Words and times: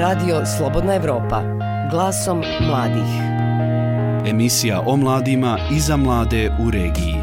Radio 0.00 0.42
Slobodna 0.58 0.94
Evropa. 0.94 1.42
Glasom 1.90 2.42
mladih. 2.60 3.10
Emisija 4.26 4.82
o 4.86 4.96
mladima 4.96 5.58
i 5.72 5.80
za 5.80 5.96
mlade 5.96 6.50
u 6.60 6.70
regiji. 6.70 7.14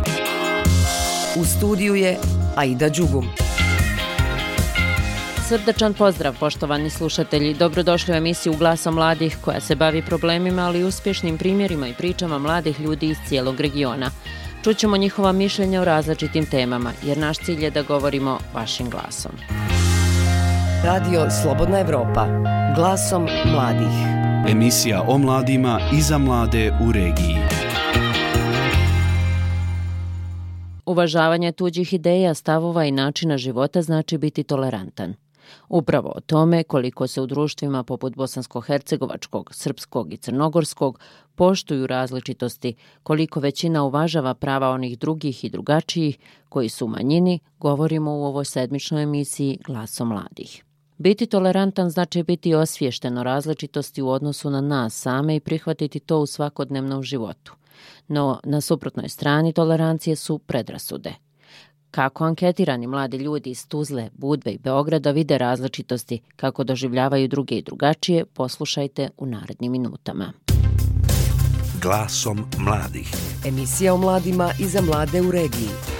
U 1.36 1.46
studiju 1.46 1.96
je 1.96 2.18
Aida 2.55 2.90
Đugum. 2.90 3.26
Srdačan 5.48 5.94
pozdrav, 5.94 6.36
poštovani 6.40 6.90
slušatelji. 6.90 7.54
Dobrodošli 7.54 8.13
u 8.13 8.18
emisiju 8.18 8.54
Glasa 8.54 8.91
mladih 8.91 9.38
koja 9.46 9.59
se 9.59 9.75
bavi 9.75 10.02
problemima, 10.02 10.62
ali 10.62 10.80
i 10.80 10.84
uspješnim 10.84 11.38
primjerima 11.38 11.88
i 11.88 11.94
pričama 11.94 12.38
mladih 12.38 12.80
ljudi 12.80 13.09
iz 13.09 13.18
cijelog 13.28 13.59
regiona. 13.59 14.12
Čućemo 14.64 14.98
njihova 14.98 15.32
mišljenja 15.32 15.82
o 15.82 15.86
različitim 15.86 16.46
temama, 16.46 16.91
jer 17.04 17.18
naš 17.18 17.38
cilj 17.38 17.64
je 17.64 17.71
da 17.71 17.82
govorimo 17.82 18.39
vašim 18.54 18.89
glasom. 18.89 19.32
Radio 20.86 21.30
Slobodna 21.41 21.80
Evropa. 21.80 22.27
Glasom 22.76 23.27
mladih. 23.45 23.94
Emisija 24.49 25.03
o 25.08 25.17
mladima 25.17 25.80
i 25.98 26.02
za 26.02 26.17
mlade 26.17 26.72
u 26.88 26.91
regiji. 26.91 27.36
Uvažavanje 30.86 31.52
tuđih 31.52 31.94
ideja, 31.94 32.34
stavova 32.34 32.86
i 32.86 32.91
načina 32.91 33.38
života 33.38 33.81
znači 33.81 34.17
biti 34.17 34.44
tolerantan. 34.44 35.13
Upravo 35.70 36.13
o 36.16 36.20
tome 36.20 36.63
koliko 36.63 37.08
se 37.08 37.22
u 37.22 37.25
društvima 37.25 37.84
poput 37.84 38.16
Bosansko-Hercegovačkog, 38.16 39.53
Srpskog 39.53 40.14
i 40.14 40.17
Crnogorskog 40.17 41.00
poštuju 41.36 41.88
različitosti, 41.88 42.75
koliko 43.03 43.39
većina 43.39 43.84
uvažava 43.84 44.34
prava 44.34 44.70
onih 44.70 45.00
drugih 45.00 45.44
i 45.44 45.50
drugačijih 45.50 46.17
koji 46.50 46.70
su 46.70 46.86
u 46.86 46.89
manjini, 46.89 47.39
govorimo 47.59 48.12
u 48.12 48.23
ovoj 48.23 48.45
sedmičnoj 48.45 49.03
emisiji 49.03 49.58
Glaso 49.67 50.05
mladih. 50.05 50.66
Biti 50.98 51.26
tolerantan 51.26 51.90
znači 51.90 52.24
biti 52.24 52.56
osviješten 52.56 53.17
o 53.17 53.23
različitosti 53.23 54.02
u 54.02 54.09
odnosu 54.09 54.50
na 54.50 54.62
nas 54.62 54.94
same 54.94 55.36
i 55.36 55.39
prihvatiti 55.39 56.00
to 56.00 56.20
u 56.20 56.26
svakodnevnom 56.26 57.04
životu. 57.04 57.54
No, 58.08 58.39
na 58.44 58.62
suprotnoj 58.62 59.09
strani 59.09 59.54
tolerancije 59.54 60.16
su 60.16 60.38
predrasude– 60.38 61.14
Kako 61.92 62.23
anketirani 62.23 62.88
mladi 62.88 63.17
ljudi 63.17 63.50
iz 63.50 63.67
Tuzle, 63.67 64.09
Budve 64.14 64.52
i 64.52 64.58
Beograda 64.58 65.12
vide 65.12 65.38
različitosti, 65.38 66.20
kako 66.36 66.64
doživljavaju 66.64 67.28
druge 67.28 67.56
i 67.56 67.61
drugačije, 67.61 68.26
poslušajte 68.26 69.09
u 69.17 69.26
narednim 69.26 69.72
minutama. 69.72 70.34
Glasom 71.82 72.45
mladih. 72.58 73.11
Emisija 73.45 73.94
o 73.94 73.98
mladima 73.98 74.52
i 74.59 74.66
za 74.66 74.82
mlade 74.82 75.22
u 75.22 75.32
regiji. 75.32 75.97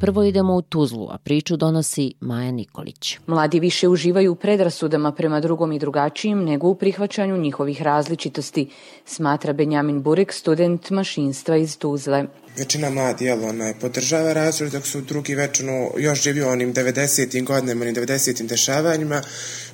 Prvo 0.00 0.22
idemo 0.22 0.54
u 0.54 0.62
Tuzlu, 0.62 1.08
a 1.10 1.18
priču 1.18 1.56
donosi 1.56 2.14
Maja 2.20 2.50
Nikolić. 2.50 3.18
Mladi 3.26 3.60
više 3.60 3.88
uživaju 3.88 4.32
u 4.32 4.34
predrasudama 4.34 5.12
prema 5.12 5.40
drugom 5.40 5.72
i 5.72 5.78
drugačijim 5.78 6.44
nego 6.44 6.68
u 6.68 6.74
prihvaćanju 6.74 7.36
njihovih 7.36 7.82
različitosti, 7.82 8.68
smatra 9.04 9.52
Benjamin 9.52 10.02
Burek, 10.02 10.32
student 10.32 10.90
mašinstva 10.90 11.56
iz 11.56 11.78
Tuzle 11.78 12.24
većina 12.56 12.90
mladi, 12.90 13.24
jel, 13.24 13.44
onaj, 13.44 13.74
podržava 13.80 14.32
razvoj, 14.32 14.70
dok 14.70 14.86
su 14.86 15.00
drugi 15.00 15.34
već, 15.34 15.60
ono, 15.60 15.90
još 15.98 16.22
živi 16.22 16.42
onim 16.42 16.74
90. 16.74 17.44
godinama, 17.44 17.82
onim 17.82 17.94
90. 17.94 18.46
dešavanjima, 18.46 19.22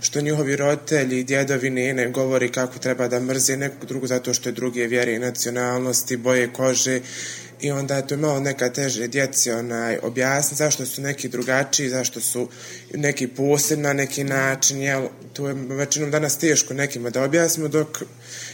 što 0.01 0.21
njihovi 0.21 0.57
roditelji, 0.57 1.25
djedovi, 1.25 1.71
nene, 1.71 2.11
govori 2.11 2.53
kako 2.53 2.79
treba 2.79 3.09
da 3.09 3.21
mrze 3.21 3.57
nekog 3.57 3.87
drugu, 3.89 4.07
zato 4.07 4.35
što 4.35 4.49
je 4.49 4.53
druge 4.53 4.87
vjere 4.87 5.15
i 5.15 5.19
nacionalnosti, 5.19 6.17
boje 6.17 6.53
kože, 6.53 7.01
i 7.61 7.71
onda 7.71 8.03
to 8.03 8.15
je 8.15 8.19
malo 8.19 8.41
neka 8.41 8.73
teže 8.73 9.09
djeci 9.09 9.51
onaj, 9.51 9.99
objasni 10.03 10.57
zašto 10.57 10.87
su 10.87 11.03
neki 11.03 11.29
drugačiji, 11.29 11.89
zašto 11.89 12.21
su 12.21 12.49
neki 12.95 13.29
posebni 13.29 13.83
na 13.83 13.93
neki 13.93 14.25
način, 14.25 14.81
jel, 14.81 15.09
to 15.33 15.49
je 15.49 15.55
većinom 15.55 16.11
danas 16.11 16.39
teško 16.39 16.75
nekima 16.75 17.11
da 17.11 17.25
objasnimo, 17.25 17.69
dok 17.69 18.03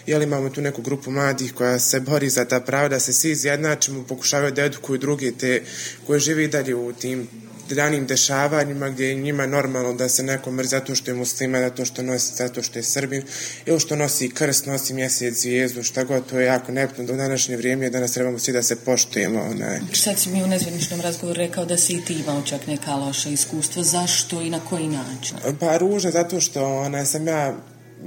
jel, 0.06 0.22
imamo 0.22 0.50
tu 0.50 0.60
neku 0.60 0.82
grupu 0.82 1.10
mladih 1.10 1.54
koja 1.54 1.78
se 1.78 2.00
bori 2.00 2.28
za 2.28 2.44
ta 2.44 2.60
prava 2.60 2.88
da 2.88 3.00
se 3.00 3.12
svi 3.12 3.30
izjednačimo, 3.30 4.04
pokušavaju 4.08 4.52
da 4.52 4.64
edukuju 4.64 4.98
drugi 4.98 5.32
te 5.38 5.62
koji 6.06 6.20
živi 6.20 6.48
dalje 6.48 6.74
u 6.74 6.92
tim 6.92 7.28
danim 7.74 8.06
dešavanjima 8.06 8.88
gdje 8.88 9.08
je 9.08 9.14
njima 9.14 9.46
normalno 9.46 9.92
da 9.92 10.08
se 10.08 10.22
neko 10.22 10.50
mrzi 10.50 10.68
zato 10.68 10.94
što 10.94 11.10
je 11.10 11.14
muslima, 11.14 11.60
zato 11.60 11.84
što 11.84 12.02
nosi, 12.02 12.34
zato 12.34 12.62
što 12.62 12.78
je 12.78 12.82
srbin, 12.82 13.22
ili 13.66 13.80
što 13.80 13.96
nosi 13.96 14.30
krst, 14.30 14.66
nosi 14.66 14.94
mjesec, 14.94 15.34
zvijezdu, 15.34 15.82
šta 15.82 16.04
god, 16.04 16.26
to 16.26 16.40
je 16.40 16.46
jako 16.46 16.72
nepno 16.72 17.04
do 17.04 17.16
današnje 17.16 17.56
vrijeme, 17.56 17.90
danas 17.90 18.12
trebamo 18.12 18.38
svi 18.38 18.52
da 18.52 18.62
se 18.62 18.76
poštujemo. 18.76 19.40
Onaj. 19.40 19.80
Sad 19.92 20.18
si 20.18 20.28
mi 20.28 20.42
u 20.42 20.46
nezvaničnom 20.46 21.00
razgovoru 21.00 21.38
rekao 21.38 21.64
da 21.64 21.76
si 21.76 21.92
i 21.92 22.04
ti 22.04 22.14
imao 22.14 22.42
čak 22.42 22.66
neka 22.66 22.94
loša 22.94 23.28
iskustva, 23.28 23.82
zašto 23.82 24.40
i 24.40 24.50
na 24.50 24.60
koji 24.60 24.88
način? 24.88 25.36
Pa 25.60 25.76
ružno, 25.76 26.10
zato 26.10 26.40
što 26.40 26.64
onaj, 26.64 27.06
sam 27.06 27.26
ja 27.26 27.56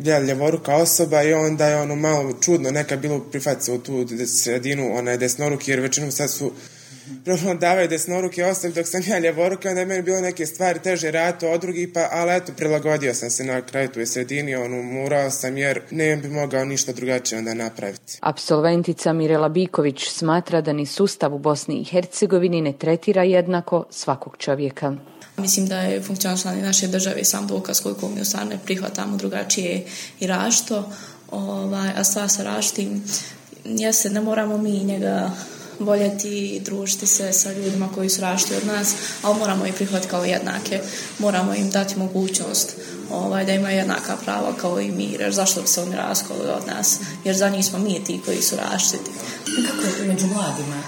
je 0.04 0.20
ljevoruka 0.20 0.76
osoba 0.76 1.24
i 1.24 1.34
onda 1.34 1.68
je 1.68 1.82
ono 1.82 1.96
malo 1.96 2.34
čudno 2.42 2.72
neka 2.72 2.98
bilo 2.98 3.20
prifaciti 3.20 3.72
u 3.72 3.80
tu 3.80 4.06
sredinu 4.28 4.98
onaj 4.98 5.18
desnoruki 5.18 5.72
jer 5.72 5.80
većinom 5.80 6.12
sad 6.12 6.32
su 6.32 6.52
davaju 7.60 7.88
desnoruke 7.88 8.46
osobe 8.46 8.74
dok 8.74 8.88
sam 8.88 9.02
ja 9.08 9.20
ljevoruka 9.20 9.70
onda 9.70 9.80
je 9.80 9.86
meni 9.86 10.02
bilo 10.02 10.22
neke 10.22 10.46
stvari 10.46 10.80
teže 10.80 11.12
rato 11.12 11.52
od 11.52 11.62
drugih 11.62 11.90
pa 11.94 12.08
ali 12.12 12.36
eto 12.36 12.54
prilagodio 12.58 13.14
sam 13.14 13.30
se 13.30 13.44
na 13.44 13.62
kraju 13.62 13.90
tu 13.90 14.06
sredini 14.06 14.56
ono 14.56 14.82
morao 14.82 15.32
sam 15.32 15.58
jer 15.58 15.82
ne 15.92 16.18
bi 16.18 16.30
mogao 16.30 16.66
ništa 16.66 16.92
drugačije 16.92 17.40
onda 17.40 17.54
napraviti. 17.54 18.18
Absolventica 18.22 19.14
Mirela 19.14 19.50
Biković 19.50 20.10
smatra 20.10 20.62
da 20.62 20.74
ni 20.74 20.86
sustav 20.86 21.36
u 21.36 21.40
Bosni 21.40 21.82
i 21.82 21.84
Hercegovini 21.84 22.62
ne 22.62 22.74
tretira 22.74 23.24
jednako 23.24 23.86
svakog 23.90 24.38
čovjeka. 24.38 24.96
Mislim 25.38 25.68
da 25.68 25.80
je 25.80 26.02
funkcionalni 26.02 26.62
naše 26.62 26.88
države 26.88 27.24
sam 27.24 27.48
dokaz 27.48 27.82
koliko 27.82 28.10
mi 28.10 28.22
u 28.22 28.26
stvarno 28.26 28.52
prihvatamo 28.66 29.18
drugačije 29.18 29.86
i 30.20 30.28
rašto, 30.28 30.92
ovaj, 31.32 31.90
a 31.98 32.04
stvar 32.04 32.30
sa 32.30 32.44
raštim, 32.44 33.04
jeste, 33.66 34.10
ne 34.10 34.22
moramo 34.22 34.58
mi 34.58 34.72
njega 34.72 35.32
voljeti 35.80 36.48
i 36.56 36.60
družiti 36.60 37.08
se 37.08 37.34
sa 37.34 37.54
ljudima 37.54 37.90
koji 37.96 38.10
su 38.10 38.22
rašti 38.22 38.56
od 38.56 38.66
nas, 38.66 38.94
ali 39.22 39.40
moramo 39.40 39.66
ih 39.66 39.74
prihvatiti 39.74 40.10
kao 40.10 40.26
jednake. 40.26 40.82
Moramo 41.20 41.54
im 41.54 41.70
dati 41.70 42.00
mogućnost 42.00 42.76
ovaj, 43.12 43.46
da 43.46 43.54
imaju 43.54 43.78
jednaka 43.78 44.18
prava 44.26 44.54
kao 44.62 44.82
i 44.82 44.92
mi, 44.92 45.16
jer 45.20 45.34
zašto 45.34 45.62
bi 45.62 45.68
se 45.68 45.82
oni 45.82 45.96
raskoli 45.96 46.50
od 46.50 46.68
nas, 46.68 47.00
jer 47.24 47.36
za 47.36 47.50
njih 47.50 47.66
smo 47.66 47.80
mi 47.80 48.04
ti 48.04 48.20
koji 48.26 48.42
su 48.42 48.56
raštiti. 48.56 49.12
Kako 49.46 50.02
je 50.02 50.08
među 50.08 50.28
mladima? 50.28 50.84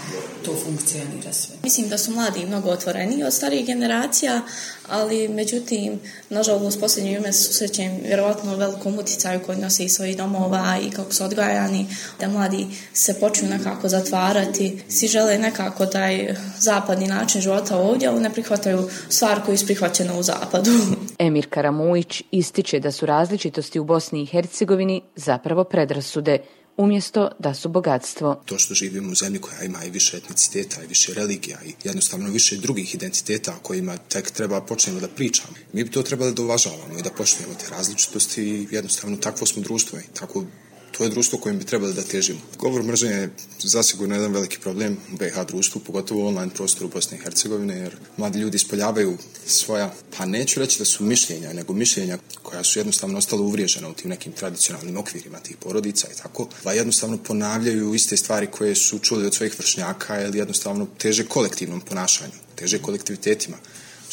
To 0.46 0.56
funkcionira 0.66 1.34
sve. 1.34 1.56
Mislim 1.64 1.90
da 1.90 1.98
su 1.98 2.12
mladi 2.12 2.46
mnogo 2.46 2.70
otvoreni 2.70 3.24
od 3.24 3.34
starijih 3.34 3.66
generacija, 3.66 4.42
ali 4.88 5.28
međutim, 5.28 6.00
nažalost, 6.30 6.80
posljednje 6.80 7.12
ime 7.12 7.34
se 7.34 7.44
susrećem 7.44 8.00
vjerovatno 8.04 8.56
velikom 8.56 9.00
uticaju 9.00 9.40
koji 9.46 9.58
nosi 9.58 9.84
iz 9.84 9.92
svojih 9.92 10.18
domova 10.18 10.78
i 10.88 10.90
kako 10.90 11.14
su 11.14 11.24
odgajani, 11.24 11.88
da 12.20 12.28
mladi 12.28 12.68
se 12.94 13.20
počnu 13.20 13.50
nekako 13.50 13.90
zatvarati, 13.90 14.82
svi 14.90 15.08
žele 15.08 15.38
nekako 15.38 15.86
taj 15.86 16.36
zapadni 16.60 17.08
način 17.08 17.42
života 17.42 17.78
ovdje, 17.78 18.08
ali 18.08 18.22
ne 18.22 18.30
prihvataju 18.30 18.90
stvar 19.10 19.42
koju 19.46 19.56
je 19.56 19.66
prihvaćena 19.66 20.20
u 20.20 20.24
zapadu. 20.24 20.72
Emir 21.20 21.48
Karamujić 21.50 22.24
ističe 22.32 22.80
da 22.80 22.92
su 22.92 23.06
različitosti 23.06 23.80
u 23.80 23.84
Bosni 23.84 24.22
i 24.22 24.26
Hercegovini 24.26 25.02
zapravo 25.16 25.64
predrasude, 25.64 26.38
umjesto 26.78 27.30
da 27.40 27.54
su 27.54 27.70
bogatstvo. 27.70 28.42
To 28.46 28.58
što 28.58 28.74
živimo 28.74 29.12
u 29.12 29.16
zemlji 29.16 29.42
koja 29.42 29.64
ima 29.64 29.84
i 29.84 29.90
više 29.90 30.18
etniciteta 30.18 30.84
i 30.84 30.88
više 30.88 31.14
religija 31.14 31.60
i 31.66 31.74
jednostavno 31.84 32.30
više 32.30 32.58
drugih 32.58 32.96
identiteta 32.96 33.60
kojima 33.62 33.98
tek 33.98 34.32
treba 34.32 34.62
počnemo 34.62 35.00
da 35.00 35.08
pričamo. 35.08 35.54
Mi 35.74 35.84
bi 35.84 35.92
to 35.92 36.04
trebali 36.04 36.34
da 36.34 36.42
uvažavamo 36.42 37.00
i 37.00 37.02
da 37.02 37.10
počnemo 37.10 37.54
te 37.54 37.70
različitosti 37.70 38.44
i 38.44 38.68
jednostavno 38.72 39.18
takvo 39.18 39.48
smo 39.48 39.62
društvo 39.62 40.00
i 40.00 40.14
tako 40.20 40.46
to 41.02 41.06
je 41.06 41.10
društvo 41.10 41.40
kojim 41.40 41.60
bi 41.60 41.66
trebali 41.66 41.94
da 41.94 42.02
težimo. 42.02 42.40
Govor 42.60 42.84
mržnje 42.84 43.10
je 43.10 43.30
zasigurno 43.60 44.16
jedan 44.16 44.32
veliki 44.32 44.60
problem 44.60 44.98
u 45.14 45.18
BiH 45.18 45.48
društvu, 45.48 45.82
pogotovo 45.82 46.24
u 46.24 46.28
online 46.28 46.54
prostoru 46.54 46.90
Bosne 46.94 47.18
i 47.18 47.22
Hercegovine, 47.22 47.78
jer 47.78 47.96
mladi 48.18 48.40
ljudi 48.40 48.56
ispoljavaju 48.56 49.18
svoja, 49.46 49.94
pa 50.18 50.26
neću 50.26 50.60
reći 50.60 50.80
da 50.80 50.86
su 50.86 51.04
mišljenja, 51.04 51.54
nego 51.54 51.74
mišljenja 51.74 52.18
koja 52.44 52.64
su 52.64 52.80
jednostavno 52.80 53.18
ostala 53.18 53.42
uvriježena 53.42 53.90
u 53.90 53.94
tim 53.94 54.10
nekim 54.10 54.32
tradicionalnim 54.34 54.98
okvirima 54.98 55.40
tih 55.40 55.58
porodica 55.58 56.08
i 56.14 56.18
tako, 56.18 56.48
pa 56.64 56.74
jednostavno 56.74 57.18
ponavljaju 57.18 57.94
iste 57.94 58.18
stvari 58.18 58.48
koje 58.48 58.76
su 58.76 59.00
čuli 59.00 59.26
od 59.26 59.36
svojih 59.36 59.60
vršnjaka 59.60 60.22
ili 60.22 60.38
jednostavno 60.38 60.88
teže 60.98 61.26
kolektivnom 61.26 61.82
ponašanju, 61.82 62.38
teže 62.56 62.80
kolektivitetima 62.80 63.58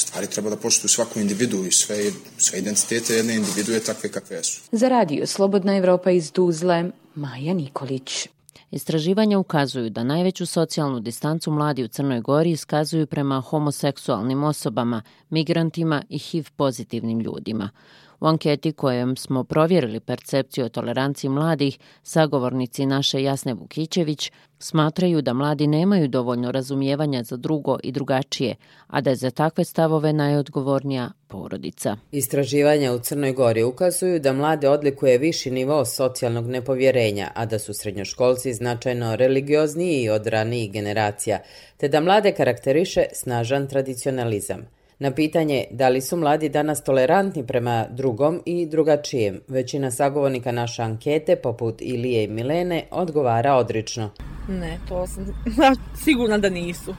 stvari 0.00 0.26
treba 0.26 0.50
da 0.50 0.56
poštuju 0.56 0.88
svaku 0.88 1.20
individu 1.20 1.64
i 1.64 1.72
sve, 1.72 1.96
sve 2.38 2.58
identitete 2.58 3.14
jedne 3.14 3.34
individue 3.34 3.80
takve 3.80 4.08
kakve 4.08 4.44
su. 4.44 4.60
Za 4.72 4.88
radio 4.88 5.26
Slobodna 5.26 5.76
Evropa 5.76 6.10
iz 6.10 6.32
Tuzle, 6.32 6.90
Maja 7.14 7.54
Nikolić. 7.54 8.28
Istraživanja 8.70 9.38
ukazuju 9.38 9.90
da 9.90 10.04
najveću 10.04 10.46
socijalnu 10.46 11.00
distancu 11.00 11.50
mladi 11.50 11.84
u 11.84 11.88
Crnoj 11.88 12.20
Gori 12.20 12.50
iskazuju 12.50 13.06
prema 13.06 13.40
homoseksualnim 13.40 14.44
osobama, 14.44 15.02
migrantima 15.30 16.02
i 16.08 16.18
HIV 16.18 16.44
pozitivnim 16.56 17.20
ljudima. 17.20 17.70
U 18.20 18.26
anketi 18.26 18.72
kojem 18.72 19.16
smo 19.16 19.44
provjerili 19.44 20.00
percepciju 20.00 20.64
o 20.64 20.68
toleranciji 20.68 21.30
mladih, 21.30 21.78
sagovornici 22.02 22.86
naše 22.86 23.22
Jasne 23.22 23.54
Vukićević 23.54 24.32
smatraju 24.58 25.22
da 25.22 25.32
mladi 25.32 25.66
nemaju 25.66 26.08
dovoljno 26.08 26.52
razumijevanja 26.52 27.22
za 27.22 27.36
drugo 27.36 27.78
i 27.82 27.92
drugačije, 27.92 28.54
a 28.86 29.00
da 29.00 29.10
je 29.10 29.16
za 29.16 29.30
takve 29.30 29.64
stavove 29.64 30.12
najodgovornija 30.12 31.10
porodica. 31.28 31.96
Istraživanja 32.12 32.92
u 32.92 32.98
Crnoj 32.98 33.32
Gori 33.32 33.62
ukazuju 33.62 34.20
da 34.20 34.32
mlade 34.32 34.68
odlikuje 34.68 35.18
viši 35.18 35.50
nivo 35.50 35.84
socijalnog 35.84 36.46
nepovjerenja, 36.46 37.30
a 37.34 37.46
da 37.46 37.58
su 37.58 37.74
srednjoškolci 37.74 38.54
značajno 38.54 39.16
religiozniji 39.16 40.08
od 40.08 40.26
ranijih 40.26 40.72
generacija, 40.72 41.38
te 41.76 41.88
da 41.88 42.00
mlade 42.00 42.32
karakteriše 42.32 43.04
snažan 43.12 43.68
tradicionalizam. 43.68 44.77
Na 44.98 45.10
pitanje 45.10 45.64
da 45.70 45.88
li 45.88 46.00
su 46.00 46.16
mladi 46.16 46.48
danas 46.48 46.82
tolerantni 46.82 47.46
prema 47.46 47.86
drugom 47.90 48.42
i 48.46 48.66
drugačijem, 48.66 49.40
većina 49.48 49.90
sagovornika 49.90 50.52
naše 50.52 50.82
ankete, 50.82 51.36
poput 51.36 51.74
Ilije 51.80 52.24
i 52.24 52.28
Milene, 52.28 52.84
odgovara 52.90 53.54
odrično. 53.54 54.10
Ne, 54.48 54.78
to 54.88 55.06
sam 55.06 55.26
sigurna 56.04 56.38
da 56.38 56.50
nisu. 56.50 56.94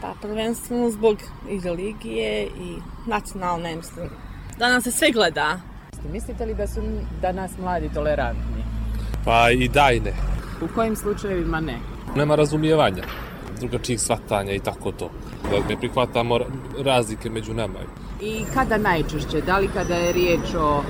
Pa 0.00 0.14
prvenstveno 0.22 0.90
zbog 0.90 1.16
i 1.50 1.60
religije 1.64 2.42
i 2.44 2.76
nacionalne, 3.06 3.76
mislim. 3.76 4.08
Danas 4.58 4.84
se 4.84 4.90
sve 4.90 5.10
gleda. 5.10 5.60
Mislite 6.12 6.46
li 6.46 6.54
da 6.54 6.66
su 6.66 6.80
danas 7.22 7.50
mladi 7.58 7.90
tolerantni? 7.94 8.62
Pa 9.24 9.50
i 9.50 9.68
da 9.68 9.90
i 9.92 10.00
ne. 10.00 10.12
U 10.62 10.74
kojim 10.74 10.96
slučajevima 10.96 11.60
ne? 11.60 11.78
Nema 12.16 12.34
razumijevanja 12.34 13.02
drugačijih 13.60 14.00
svatanja 14.00 14.52
i 14.52 14.60
tako 14.60 14.92
to. 14.92 15.10
Da 15.50 15.68
ne 15.68 15.76
prihvatamo 15.76 16.38
razlike 16.84 17.30
među 17.30 17.54
nama. 17.54 17.78
I 18.20 18.44
kada 18.54 18.78
najčešće? 18.78 19.40
Da 19.40 19.58
li 19.58 19.68
kada 19.74 19.94
je 19.94 20.12
riječ 20.12 20.54
o 20.58 20.82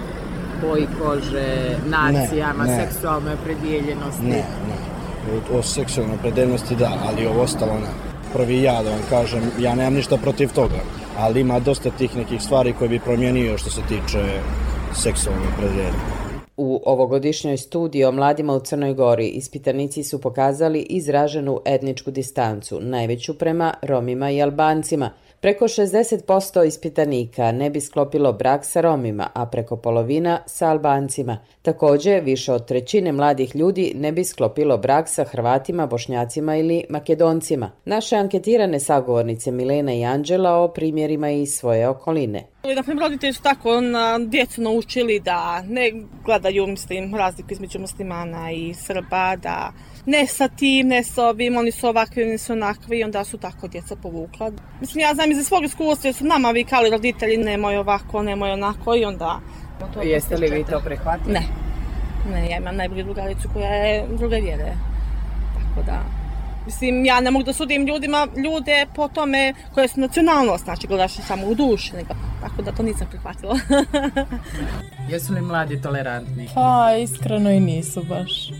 boji 0.63 0.87
kože, 0.99 1.77
nacijama, 1.87 2.65
ne, 2.65 2.77
ne. 2.77 2.87
seksualnoj 2.87 3.35
opredijeljenosti? 3.35 4.23
Ne, 4.23 4.45
ne. 4.69 4.77
O, 5.53 5.59
o 5.59 5.63
seksualnoj 5.63 6.17
opredijeljenosti 6.17 6.77
da, 6.77 6.93
ali 7.09 7.27
ovo 7.27 7.43
ostalo 7.43 7.73
ne. 7.73 7.91
Prvi 8.33 8.63
ja 8.63 8.83
da 8.83 8.91
vam 8.91 9.01
kažem, 9.11 9.43
ja 9.59 9.75
nemam 9.75 9.95
ništa 9.95 10.17
protiv 10.17 10.53
toga, 10.53 10.81
ali 11.19 11.41
ima 11.41 11.61
dosta 11.61 11.91
tih 11.91 12.17
nekih 12.17 12.43
stvari 12.43 12.73
koje 12.73 12.89
bi 12.89 12.99
promijenio 12.99 13.59
što 13.59 13.71
se 13.71 13.81
tiče 13.89 14.41
seksualne 14.95 15.43
opredijeljenosti. 15.55 16.26
U 16.57 16.83
ovogodišnjoj 16.87 17.57
studiji 17.57 18.05
o 18.05 18.13
mladima 18.13 18.55
u 18.55 18.61
Crnoj 18.61 18.95
Gori 18.95 19.29
ispitanici 19.29 20.05
su 20.05 20.21
pokazali 20.21 20.81
izraženu 20.81 21.61
etničku 21.65 22.11
distancu, 22.11 22.81
najveću 22.81 23.39
prema 23.39 23.75
Romima 23.83 24.31
i 24.31 24.43
Albancima– 24.43 25.11
Preko 25.41 25.65
60% 25.65 26.67
ispitanika 26.67 27.53
ne 27.53 27.71
bi 27.71 27.81
sklopilo 27.81 28.33
brak 28.33 28.65
sa 28.65 28.81
Romima, 28.81 29.29
a 29.35 29.47
preko 29.47 29.77
polovina 29.77 30.39
sa 30.47 30.69
Albancima. 30.71 31.39
Također, 31.67 32.23
više 32.25 32.53
od 32.53 32.67
trećine 32.67 33.13
mladih 33.13 33.57
ljudi 33.57 33.93
ne 33.95 34.13
bi 34.13 34.25
sklopilo 34.25 34.79
brak 34.79 35.09
sa 35.09 35.25
Hrvatima, 35.25 35.87
Bošnjacima 35.87 36.57
ili 36.57 36.85
Makedoncima. 36.89 37.71
Naše 37.85 38.17
anketirane 38.17 38.81
sagovornice 38.81 39.51
Milena 39.51 39.95
i 39.95 40.05
Anđela 40.05 40.53
o 40.55 40.69
primjerima 40.69 41.31
iz 41.31 41.53
svoje 41.53 41.89
okoline. 41.89 42.45
Na 42.77 42.83
primjer, 42.83 43.03
roditelji 43.03 43.33
su 43.33 43.43
tako 43.43 43.81
na 43.81 44.19
djecu 44.19 44.63
naučili 44.63 45.21
da 45.21 45.63
ne 45.63 45.93
gledaju, 46.25 46.67
mislim, 46.67 47.15
razliku 47.15 47.53
između 47.53 47.79
muslimana 47.79 48.53
i 48.53 48.75
Srba, 48.75 49.37
da 49.37 49.73
ne 50.07 50.27
sa 50.27 50.49
tim, 50.49 50.89
ne 50.89 51.05
sa 51.05 51.29
ovim, 51.29 51.57
oni 51.57 51.73
su 51.73 51.89
ovakvi, 51.89 52.23
oni 52.23 52.39
su 52.39 52.53
onakvi, 52.53 52.99
i 52.99 53.05
onda 53.05 53.25
su 53.25 53.39
tako 53.39 53.69
djeca 53.69 53.97
povukla. 53.97 54.53
Mislim, 54.81 55.03
ja 55.03 55.15
znam 55.15 55.31
iz 55.31 55.47
svog 55.47 55.65
iskustva, 55.65 56.13
su 56.13 56.25
nama 56.25 56.51
vikali 56.51 56.91
roditelji, 56.91 57.37
nemoj 57.37 57.77
ovako, 57.77 58.23
nemoj 58.23 58.51
onako 58.51 58.95
i 58.95 59.05
onda... 59.05 59.41
To 59.95 60.03
Jeste 60.03 60.37
li 60.37 60.51
vi 60.51 60.65
to 60.65 60.81
prehvatili? 60.85 61.33
Ne. 61.33 61.43
Ne, 62.33 62.51
ja 62.51 62.59
imam 62.59 62.77
najbolju 62.77 63.05
drugaricu 63.05 63.49
koja 63.53 63.75
je 63.75 64.07
druge 64.19 64.37
vjere. 64.37 64.73
Tako 65.55 65.87
da... 65.87 66.01
Mislim, 66.67 67.05
ja 67.05 67.21
ne 67.21 67.31
mogu 67.31 67.45
da 67.45 67.53
sudim 67.53 67.87
ljudima, 67.87 68.27
ljude 68.45 68.87
po 68.95 69.09
tome 69.09 69.55
koje 69.75 69.89
su 69.89 70.01
nacionalnost, 70.01 70.65
znači 70.65 70.87
gledaš 70.87 71.15
samo 71.15 71.47
u 71.47 71.55
duši, 71.55 71.97
nego, 71.97 72.15
tako 72.41 72.63
da 72.63 72.73
to 72.73 72.83
nisam 72.83 73.07
prihvatila. 73.11 73.59
Jesu 75.11 75.33
li 75.33 75.41
mladi 75.41 75.83
tolerantni? 75.83 76.49
Pa, 76.55 76.95
iskreno 76.97 77.51
i 77.51 77.61
nisu 77.61 78.05
baš 78.05 78.51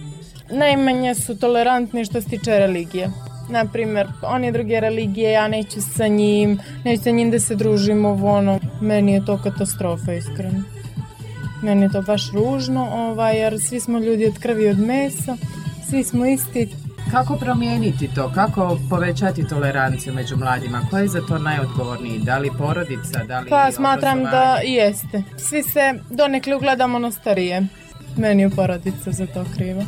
najmanje 0.51 1.15
su 1.15 1.39
tolerantni 1.39 2.05
što 2.05 2.21
se 2.21 2.29
tiče 2.29 2.59
religije. 2.59 3.11
Naprimjer, 3.51 4.07
oni 4.23 4.53
druge 4.53 4.81
religije, 4.81 5.33
ja 5.33 5.49
neću 5.49 5.81
sa 5.81 6.07
njim, 6.07 6.59
neću 6.85 7.03
sa 7.03 7.11
njim 7.11 7.31
da 7.31 7.41
se 7.41 7.55
družim 7.55 8.05
ovo, 8.05 8.33
ono, 8.33 8.61
meni 8.81 9.13
je 9.13 9.25
to 9.25 9.39
katastrofa, 9.43 10.13
iskreno. 10.13 10.63
Meni 11.63 11.83
je 11.83 11.89
to 11.93 12.03
baš 12.03 12.33
ružno, 12.33 12.89
ovaj, 12.93 13.39
jer 13.39 13.61
svi 13.61 13.81
smo 13.81 13.99
ljudi 13.99 14.27
od 14.27 14.39
krvi 14.39 14.69
od 14.69 14.79
mesa, 14.79 15.37
svi 15.91 16.05
smo 16.05 16.27
isti. 16.27 16.69
Kako 17.11 17.37
promijeniti 17.37 18.09
to? 18.15 18.33
Kako 18.35 18.79
povećati 18.91 19.49
toleranciju 19.49 20.15
među 20.15 20.37
mladima? 20.37 20.81
Ko 20.91 20.99
je 20.99 21.09
za 21.09 21.21
to 21.21 21.39
najodgovorniji? 21.39 22.19
Da 22.19 22.39
li 22.39 22.51
porodica? 22.59 23.25
Da 23.25 23.41
li 23.41 23.49
pa, 23.49 23.73
smatram 23.73 24.23
da 24.23 24.61
jeste. 24.65 25.23
Svi 25.37 25.63
se 25.63 25.95
donekle 26.11 26.57
ugledamo 26.57 26.99
na 26.99 27.11
starije. 27.11 27.67
Meni 28.17 28.43
je 28.43 28.51
porodica 28.51 29.13
za 29.13 29.27
to 29.27 29.45
kriva. 29.57 29.85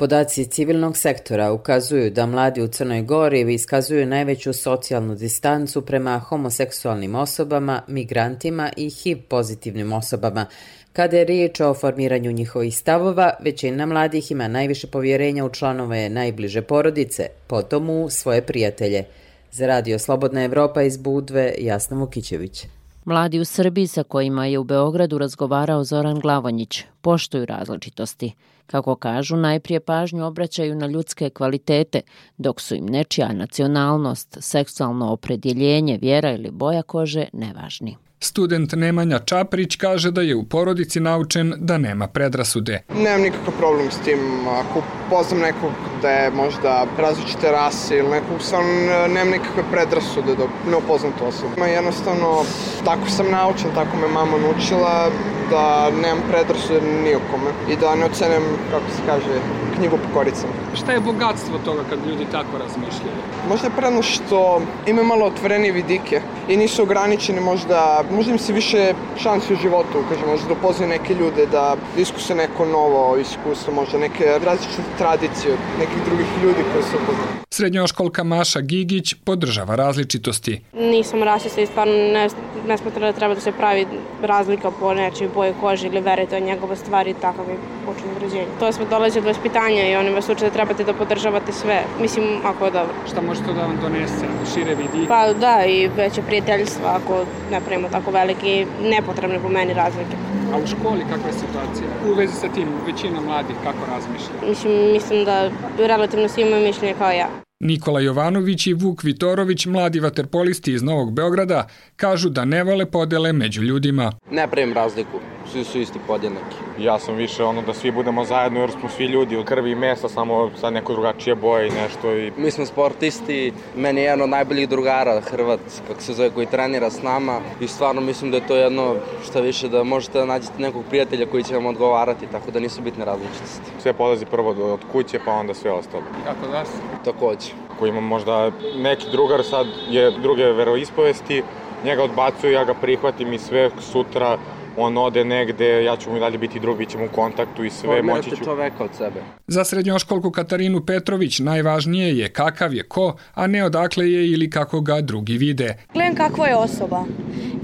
Podaci 0.00 0.44
civilnog 0.44 0.96
sektora 0.96 1.52
ukazuju 1.52 2.10
da 2.10 2.26
mladi 2.26 2.62
u 2.62 2.68
Crnoj 2.68 3.02
Gori 3.02 3.54
iskazuju 3.54 4.06
najveću 4.06 4.52
socijalnu 4.52 5.14
distancu 5.14 5.82
prema 5.86 6.18
homoseksualnim 6.18 7.14
osobama, 7.14 7.82
migrantima 7.88 8.70
i 8.76 8.90
HIV 8.90 9.18
pozitivnim 9.28 9.92
osobama. 9.92 10.46
Kada 10.92 11.16
je 11.16 11.24
riječ 11.24 11.60
o 11.60 11.74
formiranju 11.74 12.32
njihovih 12.32 12.76
stavova, 12.76 13.32
većina 13.40 13.86
mladih 13.86 14.30
ima 14.30 14.48
najviše 14.48 14.86
povjerenja 14.86 15.44
u 15.44 15.50
članove 15.50 16.08
najbliže 16.08 16.62
porodice, 16.62 17.26
potom 17.46 17.90
u 17.90 18.10
svoje 18.10 18.42
prijatelje. 18.42 19.04
Za 19.52 19.66
radio 19.66 19.98
Slobodna 19.98 20.44
Evropa 20.44 20.82
iz 20.82 20.96
Budve, 20.96 21.54
Jasna 21.58 21.96
Vukićević. 21.96 22.66
Mladi 23.04 23.40
u 23.40 23.44
Srbiji 23.44 23.86
sa 23.86 24.02
kojima 24.02 24.46
je 24.46 24.58
u 24.58 24.64
Beogradu 24.64 25.18
razgovarao 25.18 25.84
Zoran 25.84 26.20
Glavonjić 26.20 26.84
poštuju 27.00 27.46
različitosti. 27.46 28.32
Kako 28.66 28.94
kažu, 28.94 29.36
najprije 29.36 29.80
pažnju 29.80 30.26
obraćaju 30.26 30.74
na 30.74 30.86
ljudske 30.86 31.30
kvalitete, 31.30 32.00
dok 32.38 32.60
su 32.60 32.74
im 32.74 32.86
nečija 32.86 33.32
nacionalnost, 33.32 34.36
seksualno 34.40 35.12
opredjeljenje, 35.12 35.98
vjera 36.02 36.32
ili 36.32 36.50
boja 36.50 36.82
kože 36.82 37.24
nevažni. 37.32 37.96
Student 38.22 38.72
Nemanja 38.72 39.18
Čaprić 39.18 39.76
kaže 39.76 40.10
da 40.10 40.20
je 40.20 40.36
u 40.36 40.44
porodici 40.44 41.00
naučen 41.00 41.54
da 41.56 41.78
nema 41.78 42.06
predrasude. 42.06 42.82
Nemam 42.94 43.22
nikakav 43.22 43.54
problem 43.58 43.90
s 43.90 43.98
tim. 44.04 44.18
Ako 44.48 44.82
poznam 45.10 45.40
nekog 45.40 45.70
da 46.02 46.10
je 46.10 46.30
možda 46.30 46.86
različite 46.98 47.50
rase 47.50 47.96
ili 47.96 48.08
nekog, 48.08 48.42
sam 48.42 48.64
nemam 49.08 49.30
nikakve 49.30 49.62
predrasude 49.70 50.36
da 50.36 50.44
ne 50.70 50.76
upoznam 50.76 51.12
to 51.18 51.24
osobu. 51.24 51.64
Jednostavno, 51.64 52.44
tako 52.84 53.10
sam 53.10 53.30
naučen, 53.30 53.70
tako 53.74 53.96
me 53.96 54.08
mama 54.08 54.38
naučila 54.38 55.10
da 55.50 55.90
nemam 56.02 56.22
predrasude 56.30 56.80
nijekome 57.04 57.50
i 57.70 57.76
da 57.76 57.94
ne 57.94 58.04
ocenem, 58.04 58.42
kako 58.70 58.90
se 58.96 59.02
kaže, 59.06 59.40
knjigu 59.76 59.96
po 59.96 60.14
koricama. 60.14 60.52
Šta 60.74 60.92
je 60.92 61.00
bogatstvo 61.00 61.58
toga 61.64 61.82
kad 61.90 61.98
ljudi 62.06 62.26
tako 62.32 62.58
razmišljaju? 62.58 63.16
Možda 63.48 63.66
je 63.66 63.76
predno 63.76 64.02
što 64.02 64.62
imaju 64.86 65.06
malo 65.06 65.26
otvorenije 65.26 65.72
vidike 65.72 66.20
i 66.48 66.56
nisu 66.56 66.82
ograničeni 66.82 67.40
možda, 67.40 68.04
možda 68.10 68.32
im 68.32 68.38
se 68.38 68.52
više 68.52 68.94
šansi 69.22 69.52
u 69.52 69.56
životu, 69.56 70.04
kaže, 70.08 70.26
možda 70.26 70.46
da 70.46 70.52
upoznaju 70.52 70.90
neke 70.90 71.14
ljude, 71.14 71.46
da 71.46 71.76
iskuse 71.96 72.34
neko 72.34 72.64
novo 72.66 73.16
iskustvo, 73.16 73.74
možda 73.74 73.98
neke 73.98 74.24
različite 74.44 74.82
tradicije 74.98 75.52
od 75.54 75.60
nekih 75.78 76.04
drugih 76.06 76.26
ljudi 76.42 76.62
koji 76.72 76.82
su 76.82 76.96
upoznali. 77.02 77.40
Srednjoškolka 77.50 78.24
Maša 78.24 78.60
Gigić 78.60 79.14
podržava 79.24 79.74
različitosti. 79.74 80.60
Nisam 80.72 81.22
rasista 81.22 81.60
i 81.60 81.66
stvarno 81.66 81.92
ne, 81.92 82.28
ne 82.68 82.78
smatra 82.78 83.06
da 83.06 83.12
treba 83.12 83.34
da 83.34 83.40
se 83.40 83.52
pravi 83.52 83.86
razlika 84.22 84.70
po 84.70 84.94
nečoj 84.94 85.28
boje 85.34 85.54
kože 85.60 85.86
ili 85.86 86.00
vere, 86.00 86.26
to 86.26 86.34
je 86.34 86.40
njegova 86.40 86.76
stvar 86.76 87.08
i 87.08 87.14
takav 87.14 87.48
je 87.48 87.56
počin 87.86 88.08
rođenja. 88.22 88.58
To 88.60 88.72
smo 88.72 88.84
dolazi 88.90 89.18
od 89.18 89.24
vaspitanja 89.24 89.88
i 89.88 89.96
oni 89.96 90.10
vas 90.10 90.28
uče 90.28 90.44
da 90.44 90.50
trebate 90.50 90.84
da 90.84 90.92
podržavate 90.92 91.52
sve. 91.52 91.82
Mislim, 92.00 92.24
ako 92.44 92.64
je 92.64 92.70
dobro. 92.70 92.94
Šta 93.06 93.20
može 93.20 93.40
to 93.44 93.52
da 93.52 93.60
vam 93.60 93.78
donese? 93.82 94.26
Šire 94.54 94.74
vidi? 94.74 95.06
Pa 95.08 95.32
da, 95.32 95.64
i 95.66 95.88
veće 95.96 96.22
prijateljstva 96.22 96.98
ako 97.02 97.24
ne 97.50 97.60
pravimo 97.60 97.88
tako 97.88 98.10
velike 98.10 98.66
nepotrebne 98.82 99.38
po 99.38 99.48
meni 99.48 99.74
razlike. 99.74 100.16
A 100.54 100.56
u 100.56 100.66
školi 100.66 101.00
kakva 101.10 101.28
je 101.28 101.32
situacija? 101.32 101.88
U 102.10 102.14
vezi 102.14 102.34
sa 102.34 102.48
tim, 102.48 102.68
većina 102.86 103.20
mladih 103.20 103.56
kako 103.64 103.78
razmišlja? 103.92 104.48
Mislim, 104.48 104.92
mislim 104.92 105.24
da 105.24 105.50
relativno 105.78 106.28
svi 106.28 106.42
imaju 106.42 106.66
mišljenje 106.66 106.94
kao 106.98 107.10
ja. 107.10 107.28
Nikola 107.60 108.00
Jovanović 108.00 108.66
i 108.66 108.74
Vuk 108.74 109.02
Vitorović, 109.04 109.66
mladi 109.66 110.00
vaterpolisti 110.00 110.72
iz 110.72 110.82
Novog 110.82 111.12
Beograda, 111.12 111.66
kažu 111.96 112.28
da 112.28 112.44
ne 112.44 112.64
vole 112.64 112.86
podele 112.86 113.32
među 113.32 113.62
ljudima. 113.62 114.12
Ne 114.30 114.50
pravim 114.50 114.72
razliku 114.72 115.20
svi 115.52 115.64
su 115.64 115.80
isti 115.80 115.98
podjednaki. 116.06 116.69
Ja 116.80 116.98
sam 116.98 117.14
više 117.14 117.44
ono 117.44 117.62
da 117.62 117.74
svi 117.74 117.90
budemo 117.90 118.24
zajedno 118.24 118.60
jer 118.60 118.70
smo 118.70 118.88
svi 118.88 119.04
ljudi 119.04 119.36
od 119.36 119.44
krvi 119.44 119.70
i 119.70 119.74
mesa, 119.74 120.08
samo 120.08 120.50
sa 120.60 120.70
neko 120.70 120.92
drugačije 120.92 121.34
boje 121.34 121.68
i 121.68 121.70
nešto. 121.70 122.16
I... 122.16 122.32
Mi 122.36 122.50
smo 122.50 122.66
sportisti, 122.66 123.52
meni 123.76 124.00
je 124.00 124.04
jedan 124.04 124.22
od 124.22 124.28
najboljih 124.28 124.68
drugara, 124.68 125.20
Hrvat, 125.20 125.60
kako 125.88 126.00
se 126.00 126.14
zove, 126.14 126.30
koji 126.30 126.46
trenira 126.46 126.90
s 126.90 127.02
nama 127.02 127.40
i 127.60 127.68
stvarno 127.68 128.00
mislim 128.00 128.30
da 128.30 128.36
je 128.36 128.46
to 128.46 128.56
jedno 128.56 128.94
šta 129.24 129.40
više 129.40 129.68
da 129.68 129.84
možete 129.84 130.18
da 130.18 130.24
nađete 130.24 130.62
nekog 130.62 130.84
prijatelja 130.88 131.26
koji 131.26 131.44
će 131.44 131.54
vam 131.54 131.66
odgovarati, 131.66 132.26
tako 132.26 132.50
da 132.50 132.60
nisu 132.60 132.82
bitne 132.82 133.04
različitosti. 133.04 133.70
Sve 133.78 133.92
polazi 133.92 134.26
prvo 134.26 134.50
od 134.74 134.80
kuće 134.92 135.20
pa 135.24 135.32
onda 135.32 135.54
sve 135.54 135.72
ostalo. 135.72 136.02
Kako 136.24 136.52
vas? 136.52 136.68
Takođe. 137.04 137.50
Ako 137.76 137.86
imam 137.86 138.04
možda 138.04 138.50
neki 138.76 139.10
drugar 139.10 139.44
sad 139.44 139.66
je 139.90 140.10
druge 140.10 140.44
veroispovesti, 140.44 141.42
njega 141.84 142.02
odbacuju, 142.02 142.52
ja 142.52 142.64
ga 142.64 142.74
prihvatim 142.74 143.32
i 143.32 143.38
sve 143.38 143.70
sutra 143.80 144.38
on 144.80 144.98
ode 144.98 145.24
negde, 145.24 145.84
ja 145.84 145.96
ću 145.96 146.10
mu 146.10 146.18
dalje 146.18 146.38
biti 146.38 146.60
drug, 146.60 146.78
bit 146.78 146.88
ćemo 146.88 147.04
u 147.04 147.08
kontaktu 147.08 147.64
i 147.64 147.70
sve, 147.70 148.02
moći 148.02 148.30
ću... 148.30 148.44
čoveka 148.44 148.84
od 148.84 148.90
sebe. 148.98 149.20
Za 149.46 149.64
srednjoškolku 149.64 150.30
Katarinu 150.30 150.80
Petrović 150.80 151.38
najvažnije 151.38 152.18
je 152.18 152.28
kakav 152.28 152.74
je 152.74 152.82
ko, 152.82 153.16
a 153.34 153.46
ne 153.46 153.64
odakle 153.64 154.10
je 154.10 154.30
ili 154.30 154.50
kako 154.50 154.80
ga 154.80 155.00
drugi 155.00 155.38
vide. 155.38 155.76
Gledam 155.92 156.14
kakva 156.14 156.46
je 156.46 156.56
osoba. 156.56 157.04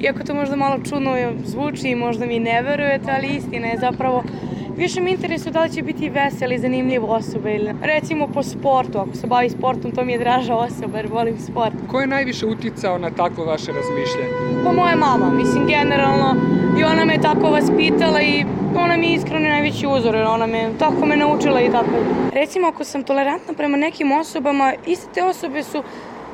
Iako 0.01 0.23
to 0.23 0.35
možda 0.35 0.57
malo 0.57 0.79
čudno 0.89 1.17
zvuči 1.45 1.89
i 1.89 1.95
možda 1.95 2.27
mi 2.27 2.39
ne 2.39 2.63
verujete, 2.63 3.11
ali 3.11 3.37
istina 3.37 3.67
je 3.67 3.79
zapravo 3.79 4.23
Više 4.77 5.01
mi 5.01 5.11
interesuje 5.11 5.53
da 5.53 5.63
li 5.63 5.73
će 5.73 5.83
biti 5.83 6.09
vesel 6.11 6.53
i 6.53 6.59
zanimljiv 6.59 7.05
osoba 7.05 7.51
ili 7.51 7.75
recimo 7.83 8.29
po 8.29 8.43
sportu, 8.43 8.99
ako 8.99 9.15
se 9.15 9.27
bavi 9.27 9.51
sportom 9.51 9.93
to 9.93 10.05
mi 10.05 10.13
je 10.13 10.19
draža 10.19 10.55
osoba 10.55 10.97
jer 10.99 11.07
volim 11.07 11.39
sport. 11.39 11.75
Ko 11.89 12.01
je 12.01 12.07
najviše 12.07 12.47
uticao 12.47 12.99
na 12.99 13.11
takvo 13.11 13.45
vaše 13.45 13.73
razmišljanje? 13.73 14.63
Pa 14.65 14.73
moja 14.73 14.97
mama, 14.97 15.31
mislim 15.31 15.67
generalno 15.67 16.35
i 16.79 16.85
ona 16.85 17.05
me 17.05 17.21
tako 17.23 17.51
vaspitala 17.51 18.23
i 18.23 18.45
ona 18.77 18.97
mi 18.97 19.07
je 19.07 19.15
iskreno 19.15 19.49
najveći 19.49 19.87
uzor 19.87 20.15
jer 20.15 20.27
ona 20.27 20.47
me 20.47 20.71
tako 20.79 21.07
me 21.07 21.17
naučila 21.17 21.61
i 21.61 21.71
tako. 21.73 21.91
Recimo 22.33 22.69
ako 22.69 22.85
sam 22.85 23.03
tolerantna 23.03 23.55
prema 23.55 23.77
nekim 23.77 24.13
osobama, 24.13 24.75
iste 24.87 25.07
te 25.15 25.25
osobe 25.25 25.63
su 25.63 25.83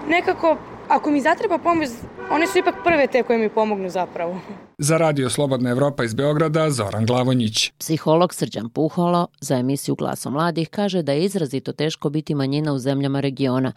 nekako 0.09 0.57
ako 0.89 1.11
mi 1.11 1.21
zatreba 1.21 1.59
pomoć, 1.59 1.89
one 2.31 2.47
su 2.47 2.59
ipak 2.59 2.75
prve 2.85 3.07
te 3.07 3.23
koje 3.23 3.39
mi 3.39 3.49
pomognu 3.49 3.91
zapravo. 3.91 4.41
Za 4.79 4.99
Radio 4.99 5.31
Slobodna 5.31 5.71
Evropa 5.71 6.05
iz 6.05 6.15
Beograda, 6.15 6.71
Zoran 6.71 7.07
Glavonjić. 7.07 7.73
Psiholog 7.79 8.35
Srđan 8.35 8.69
Puholo 8.69 9.27
za 9.41 9.57
emisiju 9.57 9.95
Glaso 9.95 10.31
mladih 10.31 10.69
kaže 10.69 11.03
da 11.03 11.13
je 11.13 11.25
izrazito 11.25 11.73
teško 11.73 12.11
biti 12.11 12.35
manjina 12.35 12.73
u 12.73 12.79
zemljama 12.79 13.21
regiona, 13.21 13.73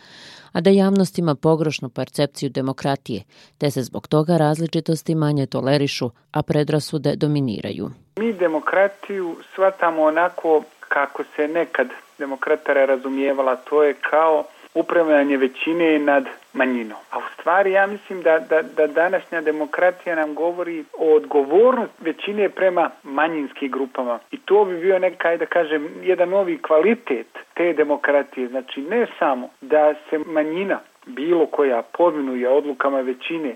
a 0.55 0.61
da 0.61 0.69
javnost 0.69 1.17
ima 1.17 1.35
pogrošnu 1.35 1.89
percepciju 1.89 2.49
demokratije, 2.49 3.23
te 3.57 3.71
se 3.71 3.81
zbog 3.81 4.07
toga 4.07 4.37
različitosti 4.37 5.15
manje 5.15 5.45
tolerišu, 5.45 6.09
a 6.31 6.43
predrasude 6.43 7.15
dominiraju. 7.15 7.89
Mi 8.19 8.33
demokratiju 8.33 9.35
shvatamo 9.53 10.03
onako 10.03 10.63
kako 10.79 11.23
se 11.35 11.47
nekad 11.47 11.87
demokratara 12.17 12.85
razumijevala, 12.85 13.55
to 13.55 13.83
je 13.83 13.93
kao 13.93 14.43
upravljanje 14.75 15.37
većine 15.37 15.99
nad 15.99 16.25
manjinom. 16.53 16.97
A 17.11 17.17
u 17.17 17.21
stvari 17.39 17.71
ja 17.71 17.87
mislim 17.87 18.21
da, 18.21 18.39
da, 18.39 18.61
da 18.61 18.87
današnja 18.87 19.41
demokracija 19.41 20.15
nam 20.15 20.35
govori 20.35 20.83
o 20.97 21.15
odgovornost 21.15 21.91
većine 21.99 22.49
prema 22.49 22.89
manjinskim 23.03 23.71
grupama. 23.71 24.19
I 24.31 24.37
to 24.37 24.65
bi 24.65 24.81
bio 24.81 24.99
nekaj 24.99 25.37
da 25.37 25.45
kažem 25.45 25.87
jedan 26.03 26.29
novi 26.29 26.57
kvalitet 26.57 27.27
te 27.53 27.73
demokratije. 27.73 28.47
Znači 28.47 28.81
ne 28.81 29.07
samo 29.19 29.49
da 29.61 29.93
se 30.09 30.19
manjina 30.25 30.79
bilo 31.05 31.45
koja 31.45 31.81
povinuje 31.81 32.49
odlukama 32.49 33.01
većine, 33.01 33.55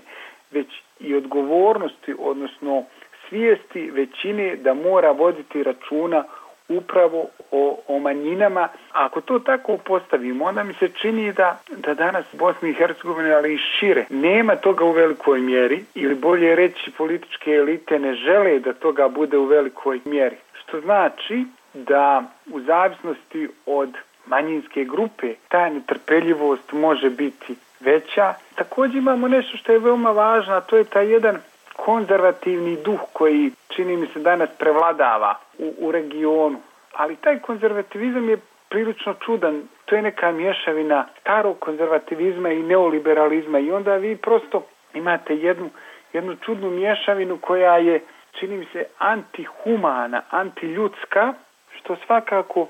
već 0.50 0.68
i 1.00 1.14
odgovornosti, 1.14 2.14
odnosno 2.18 2.84
svijesti 3.28 3.90
većine 3.90 4.56
da 4.56 4.74
mora 4.74 5.10
voditi 5.10 5.62
računa 5.62 6.24
upravo 6.70 7.28
o, 7.50 7.78
o 7.88 7.98
manjinama. 7.98 8.68
Ako 8.92 9.20
to 9.20 9.38
tako 9.38 9.76
postavimo, 9.76 10.44
onda 10.44 10.62
mi 10.62 10.74
se 10.74 10.88
čini 10.88 11.32
da, 11.32 11.58
da 11.76 11.94
danas 11.94 12.24
Bosni 12.32 12.70
i 12.70 12.74
Hercegovine, 12.74 13.32
ali 13.32 13.54
i 13.54 13.58
šire, 13.58 14.06
nema 14.10 14.56
toga 14.56 14.84
u 14.84 14.92
velikoj 14.92 15.40
mjeri, 15.40 15.84
ili 15.94 16.14
bolje 16.14 16.54
reći 16.54 16.90
političke 16.90 17.50
elite 17.50 17.98
ne 17.98 18.14
žele 18.14 18.58
da 18.58 18.72
toga 18.72 19.08
bude 19.08 19.38
u 19.38 19.44
velikoj 19.44 20.00
mjeri. 20.04 20.36
Što 20.52 20.80
znači 20.80 21.44
da 21.74 22.22
u 22.52 22.60
zavisnosti 22.60 23.48
od 23.66 23.96
manjinske 24.26 24.84
grupe 24.84 25.34
ta 25.48 25.68
netrpeljivost 25.68 26.72
može 26.72 27.10
biti 27.10 27.54
veća. 27.80 28.34
Također 28.54 28.96
imamo 28.96 29.28
nešto 29.28 29.56
što 29.56 29.72
je 29.72 29.78
veoma 29.78 30.10
važno, 30.10 30.54
a 30.54 30.60
to 30.60 30.76
je 30.76 30.84
taj 30.84 31.12
jedan 31.12 31.38
konzervativni 31.76 32.76
duh 32.84 33.00
koji 33.12 33.52
čini 33.68 33.96
mi 33.96 34.06
se 34.06 34.18
danas 34.18 34.48
prevladava 34.58 35.38
u, 35.60 35.86
u 35.86 35.92
regionu. 35.92 36.58
Ali 36.92 37.16
taj 37.16 37.38
konzervativizam 37.38 38.28
je 38.28 38.38
prilično 38.68 39.14
čudan. 39.14 39.62
To 39.84 39.96
je 39.96 40.02
neka 40.02 40.32
mješavina 40.32 41.06
starog 41.20 41.58
konzervativizma 41.58 42.48
i 42.52 42.62
neoliberalizma 42.62 43.58
i 43.58 43.70
onda 43.70 43.96
vi 43.96 44.16
prosto 44.16 44.66
imate 44.94 45.36
jednu, 45.36 45.70
jednu 46.12 46.36
čudnu 46.36 46.70
mješavinu 46.70 47.38
koja 47.38 47.76
je, 47.76 48.00
čini 48.32 48.56
mi 48.56 48.66
se, 48.72 48.84
antihumana, 48.98 50.22
antiljudska, 50.30 51.34
što 51.78 51.96
svakako 52.06 52.68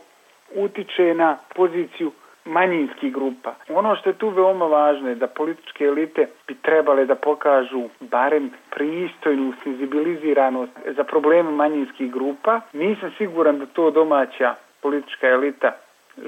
utiče 0.54 1.14
na 1.14 1.38
poziciju 1.54 2.12
manjinskih 2.50 3.12
grupa. 3.12 3.54
Ono 3.69 3.97
što 3.97 4.11
je 4.11 4.19
tu 4.19 4.28
veoma 4.28 4.66
važno 4.66 5.09
je 5.09 5.14
da 5.14 5.26
političke 5.26 5.85
elite 5.85 6.26
bi 6.49 6.54
trebale 6.54 7.04
da 7.07 7.14
pokažu 7.14 7.83
barem 8.00 8.50
pristojnu 8.71 9.52
senzibiliziranost 9.62 10.73
za 10.97 11.04
probleme 11.04 11.50
manjinskih 11.50 12.12
grupa. 12.12 12.61
Nisam 12.73 13.12
siguran 13.19 13.59
da 13.59 13.66
to 13.66 13.90
domaća 13.90 14.54
politička 14.83 15.28
elita 15.28 15.76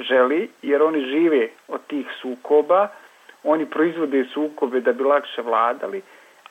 želi, 0.09 0.49
jer 0.63 0.83
oni 0.83 1.01
žive 1.01 1.49
od 1.69 1.81
tih 1.87 2.07
sukoba, 2.21 2.89
oni 3.45 3.67
proizvode 3.67 4.25
sukobe 4.35 4.81
da 4.81 4.93
bi 4.93 5.05
lakše 5.05 5.43
vladali, 5.43 6.03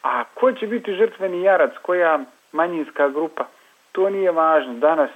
a 0.03 0.23
ko 0.23 0.51
će 0.51 0.67
biti 0.67 0.93
žrtveni 0.93 1.41
jarac, 1.41 1.71
koja 1.81 2.19
manjinska 2.51 3.09
grupa, 3.09 3.45
to 3.91 4.09
nije 4.09 4.31
važno. 4.31 4.73
Danas 4.73 5.09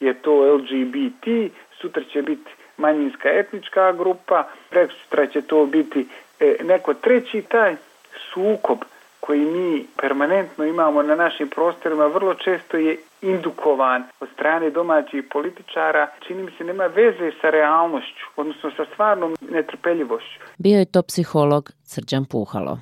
je 0.00 0.14
to 0.14 0.54
LGBT, 0.54 1.52
sutra 1.80 2.02
će 2.12 2.22
biti 2.22 2.50
manjinska 2.76 3.28
etnička 3.28 3.92
grupa, 3.92 4.48
prekstra 4.70 5.26
će 5.26 5.42
to 5.42 5.66
biti 5.66 6.08
e, 6.40 6.56
neko 6.64 6.94
treći 6.94 7.42
taj 7.42 7.76
sukob 8.32 8.78
koji 9.20 9.40
mi 9.40 9.86
permanentno 10.00 10.64
imamo 10.64 11.02
na 11.02 11.14
našim 11.14 11.48
prostorima 11.48 12.06
vrlo 12.06 12.34
često 12.34 12.76
je 12.76 12.96
indukovan 13.22 14.04
od 14.20 14.28
strane 14.34 14.70
domaćih 14.70 15.24
političara, 15.32 16.10
čini 16.26 16.42
mi 16.42 16.50
se 16.58 16.64
nema 16.64 16.86
veze 16.86 17.30
sa 17.40 17.50
realnošću, 17.50 18.24
odnosno 18.36 18.70
sa 18.76 18.84
stvarnom 18.92 19.36
netrpeljivošću. 19.50 20.40
Bio 20.58 20.78
je 20.78 20.84
to 20.84 21.02
psiholog 21.02 21.70
Srđan 21.84 22.24
Puhalo. 22.24 22.78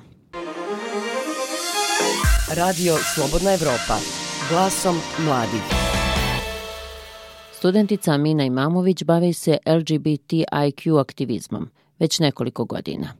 Radio 2.57 2.93
Slobodna 2.93 3.51
Evropa. 3.53 3.97
Glasom 4.49 4.95
mladih. 5.25 5.84
Studentica 7.65 8.13
Amina 8.13 8.43
Imamović 8.43 9.03
bavi 9.03 9.33
se 9.33 9.57
LGBTIQ 9.65 10.99
aktivizmom 10.99 11.69
već 11.99 12.19
nekoliko 12.19 12.65
godina. 12.65 13.13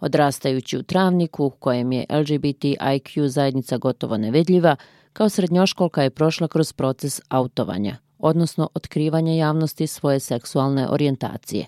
Odrastajući 0.00 0.78
u 0.78 0.82
travniku, 0.82 1.44
u 1.44 1.50
kojem 1.50 1.92
je 1.92 2.06
LGBTIQ 2.10 3.26
zajednica 3.26 3.78
gotovo 3.78 4.16
nevedljiva, 4.16 4.76
kao 5.12 5.28
srednjoškolka 5.28 6.02
je 6.02 6.10
prošla 6.10 6.48
kroz 6.48 6.72
proces 6.72 7.20
autovanja, 7.28 7.96
odnosno 8.18 8.68
otkrivanja 8.74 9.32
javnosti 9.32 9.86
svoje 9.86 10.20
seksualne 10.20 10.88
orijentacije. 10.88 11.66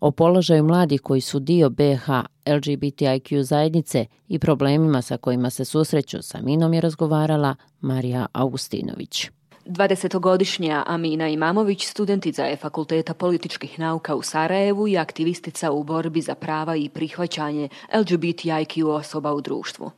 O 0.00 0.10
položaju 0.10 0.64
mladih 0.64 1.00
koji 1.00 1.20
su 1.20 1.38
dio 1.38 1.70
BH 1.70 2.08
LGBTIQ 2.46 3.42
zajednice 3.42 4.06
i 4.28 4.38
problemima 4.38 5.02
sa 5.02 5.16
kojima 5.16 5.50
se 5.50 5.64
susreću 5.64 6.22
sa 6.22 6.40
Minom 6.42 6.74
je 6.74 6.80
razgovarala 6.80 7.54
Marija 7.80 8.26
Augustinović. 8.32 9.37
20-godišnja 9.68 10.82
Amina 10.86 11.28
Imamović 11.28 11.86
studentica 11.86 12.44
je 12.44 12.56
Fakulteta 12.56 13.14
političkih 13.14 13.78
nauka 13.78 14.14
u 14.14 14.22
Sarajevu 14.22 14.88
i 14.88 14.98
aktivistica 14.98 15.70
u 15.70 15.82
borbi 15.82 16.20
za 16.20 16.34
prava 16.34 16.76
i 16.76 16.88
prihvaćanje 16.88 17.68
LGBTIQ 17.94 18.88
osoba 18.88 19.32
u 19.32 19.40
društvu. 19.40 19.90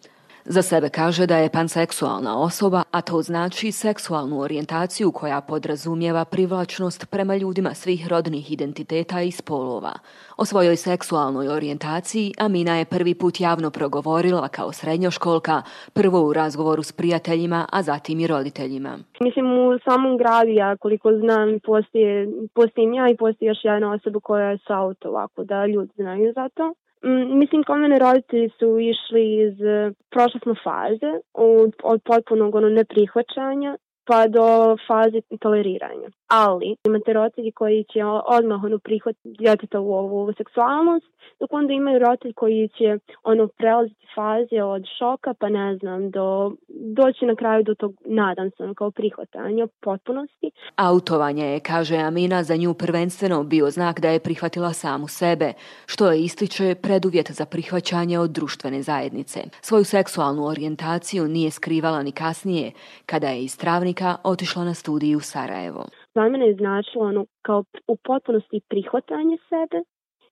Za 0.45 0.63
sebe 0.63 0.89
kaže 0.89 1.27
da 1.27 1.37
je 1.37 1.53
panseksualna 1.53 2.43
osoba, 2.43 2.83
a 2.91 3.01
to 3.01 3.23
znači 3.23 3.73
seksualnu 3.73 4.41
orijentaciju 4.41 5.13
koja 5.13 5.41
podrazumijeva 5.41 6.25
privlačnost 6.25 7.11
prema 7.11 7.37
ljudima 7.37 7.75
svih 7.75 8.09
rodnih 8.09 8.53
identiteta 8.53 9.21
i 9.21 9.31
spolova. 9.31 9.93
O 10.37 10.45
svojoj 10.45 10.77
seksualnoj 10.77 11.49
orijentaciji 11.49 12.33
Amina 12.39 12.77
je 12.77 12.85
prvi 12.85 13.15
put 13.15 13.41
javno 13.41 13.71
progovorila 13.71 14.49
kao 14.49 14.73
srednjoškolka, 14.73 15.63
prvo 15.93 16.21
u 16.29 16.33
razgovoru 16.33 16.83
s 16.83 16.93
prijateljima, 16.93 17.67
a 17.73 17.83
zatim 17.83 18.21
i 18.21 18.27
roditeljima. 18.27 18.99
Mislim, 19.21 19.47
u 19.47 19.79
samom 19.85 20.19
gradu, 20.19 20.51
ja 20.51 20.77
koliko 20.77 21.13
znam, 21.13 21.59
postoje, 21.65 22.29
postoji 22.55 22.87
ja 22.97 23.11
i 23.11 23.17
postoji 23.17 23.49
još 23.49 23.59
jedna 23.63 23.93
osoba 23.93 24.21
koja 24.21 24.51
je 24.51 24.59
sa 24.67 24.79
auto, 24.79 25.09
ovako 25.09 25.45
da 25.45 25.67
ljudi 25.67 25.93
znaju 25.97 26.33
za 26.35 26.49
to. 26.55 26.75
Mm, 27.05 27.39
mislim, 27.39 27.63
kao 27.63 27.77
mene 27.77 27.99
roditelji 27.99 28.51
su 28.59 28.79
išli 28.79 29.37
iz, 29.43 29.61
eh, 29.61 29.93
prošle 30.11 30.41
smo 30.43 30.55
faze 30.65 31.13
od, 31.35 31.73
od 31.83 32.03
potpunog 32.03 32.55
ono 32.55 32.69
neprihvaćanja 32.69 33.77
pa 34.05 34.29
do 34.29 34.77
faze 34.89 35.21
toleriranja. 35.41 36.09
Ali 36.29 36.77
imate 36.87 37.13
roditelji 37.13 37.53
koji 37.53 37.85
će 37.93 38.05
odmah 38.27 38.65
ono 38.65 38.79
prihvat 38.79 39.17
djeteta 39.25 39.81
u 39.81 39.93
ovu 39.95 40.33
seksualnost, 40.33 41.07
dok 41.41 41.53
onda 41.53 41.73
imaju 41.73 41.99
roditelji 41.99 42.35
koji 42.35 42.69
će 42.79 42.99
ono 43.23 43.49
prelaziti 43.49 44.07
faze 44.15 44.63
od 44.63 44.85
šoka, 44.99 45.35
pa 45.35 45.49
ne 45.49 45.77
znam, 45.77 46.11
do 46.11 46.53
doći 46.69 47.25
na 47.27 47.35
kraju 47.35 47.65
do 47.65 47.75
tog, 47.75 47.95
nadam 48.05 48.51
se, 48.51 48.63
ono, 48.63 48.75
kao 48.75 48.91
prihvatanja 48.91 49.67
potpunosti. 49.81 50.51
Autovanje 50.77 51.45
je, 51.47 51.61
kaže 51.61 51.97
Amina, 51.97 52.43
za 52.43 52.57
nju 52.57 52.75
prvenstveno 52.75 53.45
bio 53.45 53.71
znak 53.71 54.01
da 54.01 54.09
je 54.09 54.21
prihvatila 54.21 54.73
samu 54.73 55.09
sebe, 55.09 55.53
što 55.87 56.13
je 56.13 56.23
ističe 56.23 56.75
preduvjet 56.83 57.31
za 57.31 57.45
prihvaćanje 57.47 58.19
od 58.19 58.31
društvene 58.31 58.83
zajednice. 58.83 59.41
Svoju 59.61 59.85
seksualnu 59.85 60.47
orijentaciju 60.47 61.29
nije 61.29 61.51
skrivala 61.51 62.03
ni 62.03 62.13
kasnije, 62.13 62.73
kada 63.07 63.29
je 63.29 63.45
iz 63.45 63.57
Travnika 63.95 64.17
otišla 64.25 64.65
na 64.65 64.75
studiju 64.75 65.19
u 65.19 65.21
Sarajevo. 65.21 65.85
Za 66.15 66.29
mene 66.29 66.47
je 66.47 66.55
značilo 66.55 67.05
ono 67.05 67.27
kao 67.43 67.65
u 67.87 67.97
potpunosti 67.97 68.61
prihvatanje 68.69 69.37
sebe 69.49 69.83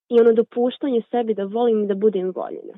i 0.09 0.21
ono 0.21 0.33
dopuštanje 0.33 1.03
sebi 1.11 1.35
da 1.35 1.45
volim 1.45 1.85
i 1.85 1.87
da 1.87 1.95
budem 1.95 2.33
voljena. 2.37 2.75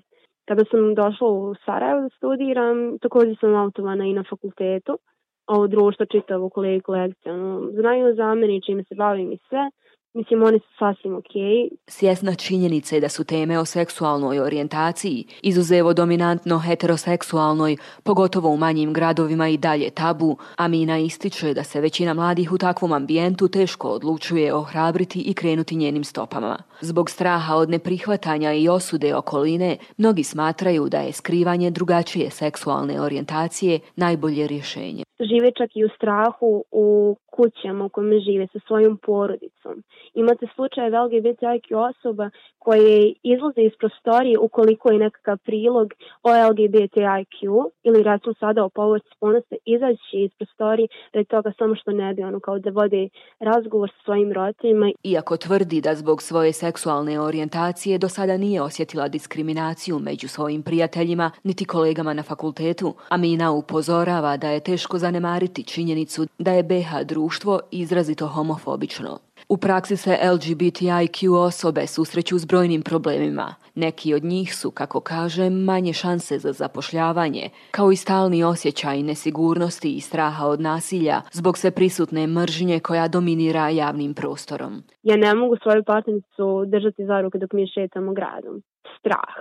Kada 0.49 0.64
sam 0.70 0.94
došla 0.94 1.28
u 1.28 1.54
Sarajevo 1.64 2.00
da 2.00 2.08
studiram, 2.16 2.99
također 2.99 3.37
sam 3.40 3.54
autovana 3.54 4.04
i 4.04 4.12
na 4.12 4.25
fakultetu, 4.30 4.99
ovo 5.46 5.66
društvo 5.66 6.06
čitavo 6.06 6.49
kolegi 6.49 6.80
kolekcije, 6.80 7.32
ono, 7.32 7.70
znaju 7.72 8.14
za 8.14 8.34
mene 8.34 8.56
i 8.56 8.62
čime 8.66 8.84
se 8.84 8.94
bavim 8.94 9.32
i 9.32 9.38
sve, 9.49 9.70
Mislim, 10.14 10.43
one 10.43 10.59
su 10.59 10.67
sasvim 10.79 11.14
okej. 11.14 11.40
Okay. 11.40 11.69
Svjesna 11.87 12.35
činjenice 12.35 13.00
da 13.00 13.09
su 13.09 13.25
teme 13.25 13.59
o 13.59 13.64
seksualnoj 13.64 14.40
orijentaciji, 14.40 15.25
izuzevo 15.43 15.93
dominantno 15.93 16.59
heteroseksualnoj, 16.59 17.76
pogotovo 18.02 18.49
u 18.49 18.57
manjim 18.57 18.93
gradovima 18.93 19.49
i 19.49 19.57
dalje 19.57 19.90
tabu, 19.90 20.37
Amina 20.57 20.99
ističe 20.99 21.55
da 21.55 21.64
se 21.64 21.81
većina 21.81 22.14
mladih 22.14 22.52
u 22.52 22.59
takvom 22.59 22.93
ambijentu 22.93 23.49
teško 23.49 23.88
odlučuje 23.88 24.55
ohrabriti 24.55 25.21
i 25.21 25.35
krenuti 25.35 25.76
njenim 25.76 26.05
stopama. 26.05 26.59
Zbog 26.82 27.10
straha 27.10 27.56
od 27.56 27.70
neprihvatanja 27.70 28.52
i 28.52 28.68
osude 28.68 29.14
okoline, 29.14 29.76
mnogi 29.99 30.25
smatraju 30.25 30.88
da 30.88 30.99
je 30.99 31.12
skrivanje 31.12 31.70
drugačije 31.70 32.30
seksualne 32.30 33.00
orijentacije 33.00 33.80
najbolje 33.96 34.46
rješenje. 34.46 35.02
Žive 35.20 35.50
čak 35.58 35.70
i 35.75 35.84
u 35.84 35.88
strahu 35.96 36.64
u 36.70 37.16
kućama 37.30 37.84
u 37.84 37.88
kojima 37.88 38.20
žive 38.20 38.46
sa 38.52 38.58
svojom 38.66 38.99
porodicom. 39.06 39.82
Imate 40.14 40.46
slučaje 40.54 40.90
LGBTIQ 40.90 41.68
osoba 41.90 42.30
koje 42.58 43.14
izlaze 43.22 43.62
iz 43.62 43.72
prostorije 43.78 44.38
ukoliko 44.38 44.90
je 44.90 44.99
nekakav 44.99 45.38
prilog 45.38 45.88
o 46.22 46.28
LGBTIQ 46.50 47.34
ili 47.82 48.02
recimo 48.02 48.34
sada 48.40 48.64
o 48.64 48.68
povrći 48.68 49.08
spolnosti 49.16 49.56
izaći 49.64 50.16
iz 50.26 50.30
prostorije 50.38 50.88
da 51.12 51.25
toga 51.25 51.52
samo 51.58 51.75
što 51.75 51.90
ne 51.90 52.14
bi 52.14 52.22
ono 52.22 52.40
kao 52.40 52.58
da 52.58 52.70
vode 52.70 53.08
razgovor 53.40 53.90
sa 53.90 54.04
svojim 54.04 54.32
roditeljima. 54.32 54.90
Iako 55.04 55.37
tvrdi 55.37 55.80
da 55.80 55.94
zbog 55.94 56.22
svoje 56.22 56.52
seksualne 56.52 56.69
seksualne 56.70 57.20
orijentacije 57.20 57.98
do 57.98 58.08
sada 58.08 58.36
nije 58.36 58.62
osjetila 58.62 59.08
diskriminaciju 59.08 59.98
među 59.98 60.28
svojim 60.28 60.62
prijateljima 60.62 61.30
niti 61.42 61.64
kolegama 61.64 62.14
na 62.14 62.22
fakultetu, 62.22 62.94
Amina 63.08 63.50
upozorava 63.50 64.36
da 64.36 64.50
je 64.50 64.60
teško 64.60 64.98
zanemariti 64.98 65.64
činjenicu 65.64 66.26
da 66.38 66.52
je 66.52 66.62
BH 66.62 67.02
društvo 67.04 67.60
izrazito 67.70 68.26
homofobično. 68.26 69.18
U 69.52 69.57
praksi 69.57 69.97
se 69.97 70.11
LGBTIQ 70.11 71.37
osobe 71.37 71.87
susreću 71.87 72.38
s 72.38 72.45
brojnim 72.47 72.83
problemima. 72.83 73.54
Neki 73.75 74.14
od 74.14 74.25
njih 74.25 74.54
su, 74.54 74.71
kako 74.71 75.00
kaže, 75.00 75.50
manje 75.50 75.92
šanse 75.92 76.38
za 76.38 76.52
zapošljavanje, 76.52 77.50
kao 77.71 77.92
i 77.92 77.97
stalni 77.97 78.45
osjećaj 78.45 79.02
nesigurnosti 79.02 79.92
i 79.92 80.00
straha 80.00 80.47
od 80.47 80.61
nasilja 80.61 81.21
zbog 81.33 81.59
se 81.59 81.71
prisutne 81.71 82.26
mržnje 82.26 82.80
koja 82.80 83.09
dominira 83.09 83.69
javnim 83.69 84.14
prostorom. 84.14 84.83
Ja 85.02 85.16
ne 85.16 85.35
mogu 85.35 85.57
svoju 85.62 85.85
partnericu 85.85 86.64
držati 86.66 87.07
za 87.07 87.21
ruke 87.21 87.38
dok 87.38 87.52
mi 87.52 87.66
šetamo 87.75 88.12
gradom. 88.12 88.62
Strah. 88.99 89.35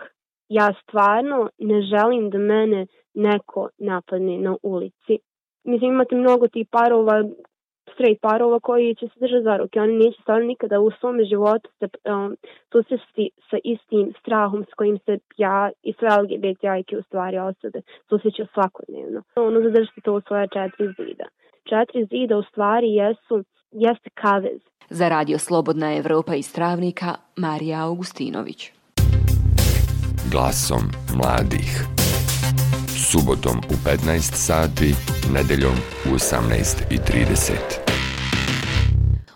Ja 0.49 0.73
stvarno 0.83 1.49
ne 1.57 1.81
želim 1.81 2.29
da 2.29 2.37
mene 2.37 2.87
neko 3.13 3.69
napadne 3.77 4.37
na 4.37 4.55
ulici. 4.63 5.17
Mislim, 5.63 5.91
imate 5.91 6.15
mnogo 6.15 6.47
tih 6.47 6.67
parova 6.71 7.23
straight 7.99 8.21
parova 8.21 8.59
koji 8.59 8.95
će 8.95 9.05
se 9.07 9.19
držati 9.19 9.43
za 9.43 9.57
ruke. 9.57 9.81
Oni 9.81 9.93
neće 10.03 10.21
stvarno 10.21 10.45
nikada 10.47 10.79
u 10.79 10.91
svom 10.99 11.17
životu 11.29 11.69
se 11.79 11.85
um, 11.87 12.35
susresti 12.71 13.25
sa 13.49 13.57
istim 13.63 14.13
strahom 14.21 14.65
s 14.71 14.73
kojim 14.79 14.97
se 15.05 15.13
ja 15.37 15.69
i 15.83 15.93
sve 15.99 16.09
LGBTIQ 16.21 16.99
u 16.99 17.03
stvari 17.03 17.37
osobe 17.37 17.79
susreću 18.09 18.43
svakodnevno. 18.53 19.19
Ono 19.35 19.61
zadržati 19.61 20.01
to 20.01 20.13
u 20.13 20.21
svoje 20.21 20.47
četiri 20.55 20.85
zida. 20.97 21.25
Četiri 21.69 22.01
zida 22.11 22.37
u 22.37 22.43
stvari 22.43 22.87
jesu, 23.01 23.35
jeste 23.71 24.09
kavez. 24.13 24.61
Za 24.89 25.09
radio 25.09 25.37
Slobodna 25.37 25.97
Evropa 25.97 26.35
iz 26.35 26.53
Travnika, 26.53 27.15
Marija 27.37 27.83
Augustinović. 27.83 28.71
Glasom 30.31 30.83
mladih. 31.17 31.71
Subotom 33.11 33.57
u 33.69 33.75
15 33.87 34.19
sati, 34.33 34.95
nedeljom 35.33 35.75
u 36.05 36.15
18.30. 36.15 37.88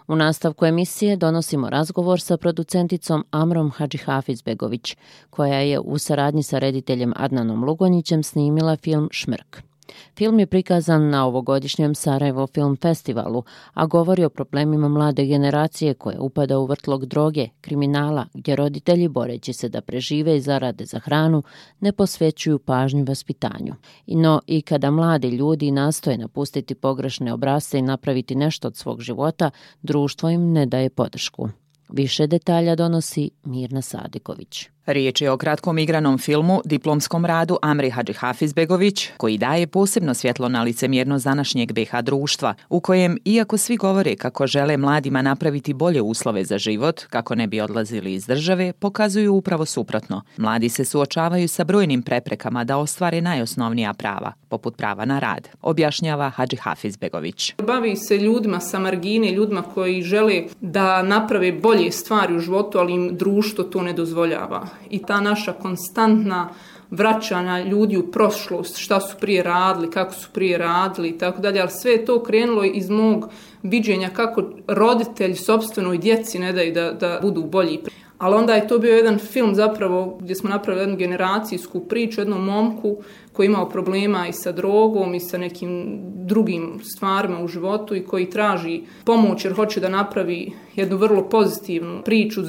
U 0.07 0.15
nastavku 0.15 0.65
emisije 0.65 1.15
donosimo 1.15 1.69
razgovor 1.69 2.21
sa 2.21 2.37
producenticom 2.37 3.25
Amrom 3.31 3.71
Hadžihafizbegović, 3.71 4.97
koja 5.29 5.59
je 5.59 5.79
u 5.79 5.97
saradnji 5.97 6.43
sa 6.43 6.59
rediteljem 6.59 7.13
Adnanom 7.15 7.63
Lugonjićem 7.63 8.23
snimila 8.23 8.75
film 8.75 9.09
Šmrk. 9.11 9.72
Film 10.17 10.39
je 10.39 10.45
prikazan 10.45 11.09
na 11.09 11.25
ovogodišnjem 11.25 11.95
Sarajevo 11.95 12.47
Film 12.47 12.77
Festivalu, 12.81 13.43
a 13.73 13.85
govori 13.85 14.23
o 14.23 14.29
problemima 14.29 14.87
mlade 14.87 15.25
generacije 15.25 15.93
koje 15.93 16.19
upada 16.19 16.59
u 16.59 16.65
vrtlog 16.65 17.05
droge, 17.05 17.47
kriminala, 17.61 18.25
gdje 18.33 18.55
roditelji, 18.55 19.07
boreći 19.07 19.53
se 19.53 19.69
da 19.69 19.81
prežive 19.81 20.37
i 20.37 20.41
zarade 20.41 20.85
za 20.85 20.99
hranu, 20.99 21.43
ne 21.79 21.91
posvećuju 21.91 22.59
pažnju 22.59 23.05
vaspitanju. 23.07 23.73
No 24.07 24.41
i 24.47 24.61
kada 24.61 24.91
mladi 24.91 25.29
ljudi 25.29 25.71
nastoje 25.71 26.17
napustiti 26.17 26.75
pogrešne 26.75 27.33
obrasce 27.33 27.79
i 27.79 27.81
napraviti 27.81 28.35
nešto 28.35 28.67
od 28.67 28.75
svog 28.77 29.01
života, 29.01 29.49
društvo 29.81 30.29
im 30.29 30.51
ne 30.51 30.65
daje 30.65 30.89
podršku. 30.89 31.49
Više 31.89 32.27
detalja 32.27 32.75
donosi 32.75 33.29
Mirna 33.43 33.81
Sadiković. 33.81 34.69
Riječ 34.85 35.21
je 35.21 35.31
o 35.31 35.37
kratkom 35.37 35.77
igranom 35.77 36.17
filmu, 36.17 36.61
diplomskom 36.65 37.25
radu 37.25 37.57
Amri 37.61 37.89
Hadži 37.89 38.13
Hafizbegović, 38.13 39.09
koji 39.17 39.37
daje 39.37 39.67
posebno 39.67 40.13
svjetlo 40.13 40.49
na 40.49 40.63
licemjernost 40.63 41.25
današnjeg 41.25 41.73
BH 41.73 42.01
društva, 42.01 42.53
u 42.69 42.79
kojem, 42.79 43.17
iako 43.25 43.57
svi 43.57 43.77
govore 43.77 44.15
kako 44.15 44.47
žele 44.47 44.77
mladima 44.77 45.21
napraviti 45.21 45.73
bolje 45.73 46.01
uslove 46.01 46.45
za 46.45 46.57
život, 46.57 47.01
kako 47.09 47.35
ne 47.35 47.47
bi 47.47 47.61
odlazili 47.61 48.13
iz 48.13 48.25
države, 48.25 48.73
pokazuju 48.73 49.33
upravo 49.33 49.65
suprotno. 49.65 50.21
Mladi 50.37 50.69
se 50.69 50.85
suočavaju 50.85 51.47
sa 51.47 51.63
brojnim 51.63 52.01
preprekama 52.01 52.63
da 52.63 52.77
ostvare 52.77 53.21
najosnovnija 53.21 53.93
prava, 53.93 54.33
poput 54.49 54.77
prava 54.77 55.05
na 55.05 55.19
rad, 55.19 55.49
objašnjava 55.61 56.29
Hadži 56.29 56.55
Hafizbegović. 56.55 57.53
Bavi 57.67 57.95
se 57.95 58.17
ljudima 58.17 58.59
sa 58.59 58.79
margine, 58.79 59.31
ljudima 59.31 59.61
koji 59.61 60.01
žele 60.01 60.43
da 60.61 61.03
naprave 61.03 61.51
bolje 61.51 61.91
stvari 61.91 62.35
u 62.35 62.39
životu, 62.39 62.77
ali 62.77 62.93
im 62.93 63.17
društvo 63.17 63.63
to 63.63 63.81
ne 63.81 63.93
dozvoljava 63.93 64.72
i 64.89 65.01
ta 65.01 65.21
naša 65.21 65.53
konstantna 65.53 66.49
vraćanja 66.91 67.63
ljudi 67.63 67.97
u 67.97 68.11
prošlost, 68.11 68.77
šta 68.77 68.99
su 69.01 69.15
prije 69.19 69.43
radili, 69.43 69.91
kako 69.91 70.13
su 70.13 70.29
prije 70.33 70.57
radili 70.57 71.09
i 71.09 71.17
tako 71.17 71.41
dalje, 71.41 71.61
ali 71.61 71.69
sve 71.69 71.91
je 71.91 72.05
to 72.05 72.23
krenulo 72.23 72.63
iz 72.63 72.89
mog 72.89 73.29
viđenja 73.63 74.09
kako 74.09 74.43
roditelji 74.67 75.35
sobstvenoj 75.35 75.97
djeci 75.97 76.39
ne 76.39 76.53
daju 76.53 76.73
da, 76.73 76.91
da 76.91 77.19
budu 77.21 77.43
bolji. 77.43 77.79
Ali 78.17 78.35
onda 78.35 78.53
je 78.53 78.67
to 78.67 78.79
bio 78.79 78.95
jedan 78.95 79.19
film 79.19 79.55
zapravo 79.55 80.17
gdje 80.21 80.35
smo 80.35 80.49
napravili 80.49 80.83
jednu 80.83 80.97
generacijsku 80.97 81.79
priču, 81.79 82.21
jednom 82.21 82.45
momku 82.45 82.97
koji 83.33 83.47
imao 83.47 83.69
problema 83.69 84.27
i 84.27 84.33
sa 84.33 84.51
drogom 84.51 85.15
i 85.15 85.19
sa 85.19 85.37
nekim 85.37 85.99
drugim 86.25 86.79
stvarima 86.95 87.43
u 87.43 87.47
životu 87.47 87.95
i 87.95 88.05
koji 88.05 88.29
traži 88.29 88.81
pomoć 89.03 89.45
jer 89.45 89.53
hoće 89.53 89.79
da 89.79 89.89
napravi 89.89 90.51
jednu 90.75 90.97
vrlo 90.97 91.29
pozitivnu 91.29 92.01
priču, 92.05 92.41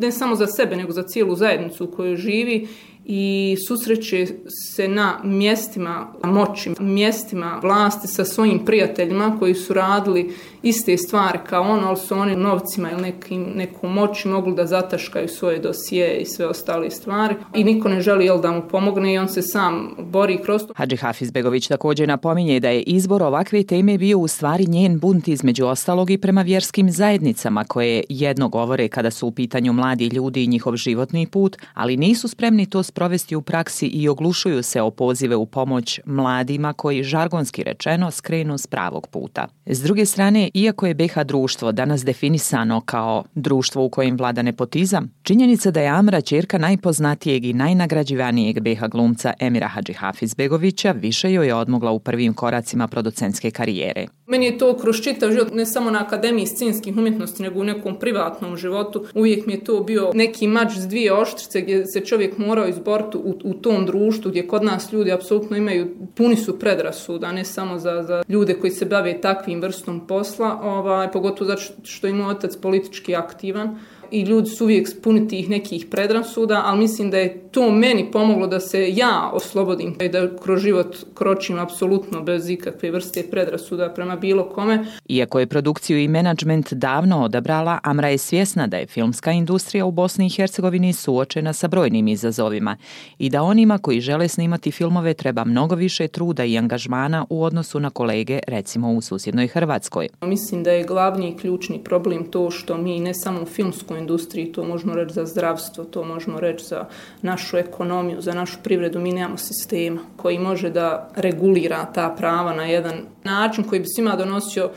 ne 0.00 0.12
samo 0.12 0.36
za 0.36 0.46
sebe 0.46 0.76
nego 0.76 0.92
za 0.92 1.02
cijelu 1.02 1.36
zajednicu 1.36 1.84
u 1.84 1.90
kojoj 1.90 2.16
živi 2.16 2.68
i 3.04 3.56
susreće 3.68 4.26
se 4.48 4.88
na 4.88 5.20
mjestima 5.24 6.12
moći, 6.24 6.70
mjestima 6.80 7.58
vlasti 7.62 8.08
sa 8.08 8.24
svojim 8.24 8.64
prijateljima 8.64 9.36
koji 9.38 9.54
su 9.54 9.74
radili 9.74 10.32
iste 10.62 10.96
stvari 10.96 11.38
kao 11.46 11.62
on, 11.62 11.84
ali 11.84 11.96
su 11.96 12.14
oni 12.14 12.36
novcima 12.36 12.90
ili 12.90 13.02
nekim, 13.02 13.46
neku 13.54 13.88
moći 13.88 14.28
mogli 14.28 14.54
da 14.54 14.66
zataškaju 14.66 15.28
svoje 15.28 15.58
dosije 15.58 16.20
i 16.20 16.24
sve 16.24 16.46
ostale 16.46 16.90
stvari. 16.90 17.34
I 17.54 17.64
niko 17.64 17.88
ne 17.88 18.00
želi 18.00 18.24
jel, 18.24 18.40
da 18.40 18.50
mu 18.50 18.62
pomogne 18.70 19.14
i 19.14 19.18
on 19.18 19.28
se 19.28 19.42
sam 19.42 19.94
bori 19.98 20.31
kroz 20.44 20.62
to. 20.66 20.72
Hadži 20.76 20.96
Hafizbegović 20.96 21.68
također 21.68 22.08
napominje 22.08 22.60
da 22.60 22.68
je 22.68 22.82
izbor 22.82 23.22
ovakve 23.22 23.62
teme 23.62 23.98
bio 23.98 24.18
u 24.18 24.28
stvari 24.28 24.66
njen 24.66 24.98
bunt 24.98 25.28
između 25.28 25.66
ostalog 25.66 26.10
i 26.10 26.18
prema 26.18 26.42
vjerskim 26.42 26.90
zajednicama 26.90 27.64
koje 27.64 28.04
jedno 28.08 28.48
govore 28.48 28.88
kada 28.88 29.10
su 29.10 29.26
u 29.26 29.30
pitanju 29.30 29.72
mladi 29.72 30.06
ljudi 30.06 30.44
i 30.44 30.46
njihov 30.46 30.76
životni 30.76 31.26
put, 31.26 31.56
ali 31.74 31.96
nisu 31.96 32.28
spremni 32.28 32.66
to 32.66 32.82
sprovesti 32.82 33.36
u 33.36 33.42
praksi 33.42 33.86
i 33.86 34.08
oglušuju 34.08 34.62
se 34.62 34.82
o 34.82 34.90
pozive 34.90 35.36
u 35.36 35.46
pomoć 35.46 36.00
mladima 36.04 36.72
koji, 36.72 37.02
žargonski 37.02 37.62
rečeno, 37.62 38.10
skrenu 38.10 38.58
s 38.58 38.66
pravog 38.66 39.06
puta. 39.06 39.46
S 39.66 39.82
druge 39.82 40.06
strane, 40.06 40.50
iako 40.54 40.86
je 40.86 40.94
BH 40.94 41.22
društvo 41.24 41.72
danas 41.72 42.04
definisano 42.04 42.80
kao 42.80 43.24
društvo 43.34 43.84
u 43.84 43.88
kojem 43.88 44.16
vlada 44.16 44.42
nepotizam, 44.42 45.14
činjenica 45.22 45.70
da 45.70 45.80
je 45.80 45.88
Amra 45.88 46.20
čerka 46.20 46.58
najpoznatijeg 46.58 47.44
i 47.44 47.52
najnagrađivanijeg 47.52 48.60
BH 48.60 48.88
glumca 48.90 49.32
Emira 49.38 49.68
Hadži 49.68 49.92
Izbegovića 50.22 50.92
više 50.92 51.32
joj 51.32 51.46
je 51.46 51.54
odmogla 51.54 51.90
u 51.90 51.98
prvim 51.98 52.34
koracima 52.34 52.88
producentske 52.88 53.50
karijere. 53.50 54.06
Meni 54.26 54.46
je 54.46 54.58
to 54.58 54.76
kroz 54.76 55.00
čitav 55.00 55.32
život, 55.32 55.54
ne 55.54 55.66
samo 55.66 55.90
na 55.90 56.04
Akademiji 56.04 56.46
scenskih 56.46 56.96
umjetnosti, 56.96 57.42
nego 57.42 57.60
u 57.60 57.64
nekom 57.64 57.98
privatnom 57.98 58.56
životu. 58.56 59.06
Uvijek 59.14 59.46
mi 59.46 59.52
je 59.52 59.64
to 59.64 59.80
bio 59.80 60.10
neki 60.14 60.46
mač 60.46 60.72
s 60.76 60.88
dvije 60.88 61.12
oštrice 61.12 61.60
gdje 61.60 61.86
se 61.86 62.00
čovjek 62.00 62.38
morao 62.38 62.66
izboriti 62.66 63.16
u, 63.16 63.38
u 63.44 63.54
tom 63.54 63.86
društvu 63.86 64.30
gdje 64.30 64.46
kod 64.46 64.64
nas 64.64 64.92
ljudi 64.92 65.12
apsolutno 65.12 65.56
imaju, 65.56 65.96
puni 66.14 66.36
su 66.36 66.58
predrasuda, 66.58 67.32
ne 67.32 67.44
samo 67.44 67.78
za, 67.78 68.02
za 68.02 68.22
ljude 68.28 68.54
koji 68.54 68.70
se 68.70 68.84
bave 68.84 69.20
takvim 69.20 69.60
vrstom 69.60 70.06
posla, 70.06 70.60
ovaj, 70.62 71.12
pogotovo 71.12 71.50
zato 71.50 71.62
što 71.84 72.06
im 72.06 72.20
otac 72.20 72.56
politički 72.56 73.14
aktivan 73.14 73.78
i 74.12 74.22
ljudi 74.22 74.50
su 74.50 74.64
uvijek 74.64 75.02
puni 75.02 75.28
tih 75.28 75.50
nekih 75.50 75.86
predrasuda, 75.86 76.62
ali 76.64 76.78
mislim 76.78 77.10
da 77.10 77.18
je 77.18 77.48
to 77.50 77.70
meni 77.70 78.10
pomoglo 78.12 78.46
da 78.46 78.60
se 78.60 78.90
ja 78.94 79.30
oslobodim 79.32 79.96
i 80.00 80.08
da 80.08 80.36
kroz 80.36 80.62
život 80.62 80.96
kročim 81.14 81.58
apsolutno 81.58 82.20
bez 82.20 82.50
ikakve 82.50 82.90
vrste 82.90 83.22
predrasuda 83.30 83.88
prema 83.88 84.16
bilo 84.16 84.48
kome. 84.48 84.86
Iako 85.08 85.40
je 85.40 85.46
produkciju 85.46 85.98
i 85.98 86.08
menadžment 86.08 86.72
davno 86.72 87.24
odabrala, 87.24 87.78
Amra 87.82 88.08
je 88.08 88.18
svjesna 88.18 88.66
da 88.66 88.76
je 88.76 88.86
filmska 88.86 89.32
industrija 89.32 89.84
u 89.84 89.90
Bosni 89.90 90.26
i 90.26 90.30
Hercegovini 90.30 90.92
suočena 90.92 91.52
sa 91.52 91.68
brojnim 91.68 92.08
izazovima 92.08 92.76
i 93.18 93.30
da 93.30 93.42
onima 93.42 93.78
koji 93.78 94.00
žele 94.00 94.28
snimati 94.28 94.70
filmove 94.70 95.14
treba 95.14 95.44
mnogo 95.44 95.74
više 95.74 96.08
truda 96.08 96.44
i 96.44 96.58
angažmana 96.58 97.26
u 97.30 97.44
odnosu 97.44 97.80
na 97.80 97.90
kolege, 97.90 98.40
recimo 98.46 98.92
u 98.92 99.00
susjednoj 99.00 99.48
Hrvatskoj. 99.48 100.08
Mislim 100.22 100.62
da 100.62 100.70
je 100.70 100.84
glavni 100.84 101.28
i 101.28 101.36
ključni 101.36 101.84
problem 101.84 102.24
to 102.30 102.50
što 102.50 102.76
mi 102.76 103.00
ne 103.00 103.14
samo 103.14 103.42
u 103.42 103.46
filmskoj 103.46 104.01
industriji, 104.02 104.52
to 104.52 104.64
možemo 104.64 104.94
reći 104.94 105.14
za 105.14 105.26
zdravstvo, 105.26 105.84
to 105.84 106.04
možemo 106.04 106.40
reći 106.40 106.64
za 106.64 106.84
našu 107.22 107.56
ekonomiju, 107.56 108.20
za 108.20 108.34
našu 108.34 108.58
privredu, 108.62 109.00
mi 109.00 109.12
nemamo 109.12 109.38
sistema 109.38 110.00
koji 110.16 110.38
može 110.38 110.70
da 110.70 111.10
regulira 111.16 111.86
ta 111.94 112.14
prava 112.18 112.54
na 112.54 112.64
jedan 112.64 112.94
način 113.24 113.64
koji 113.64 113.80
bi 113.80 113.86
svima 113.86 114.16
donosio 114.16 114.70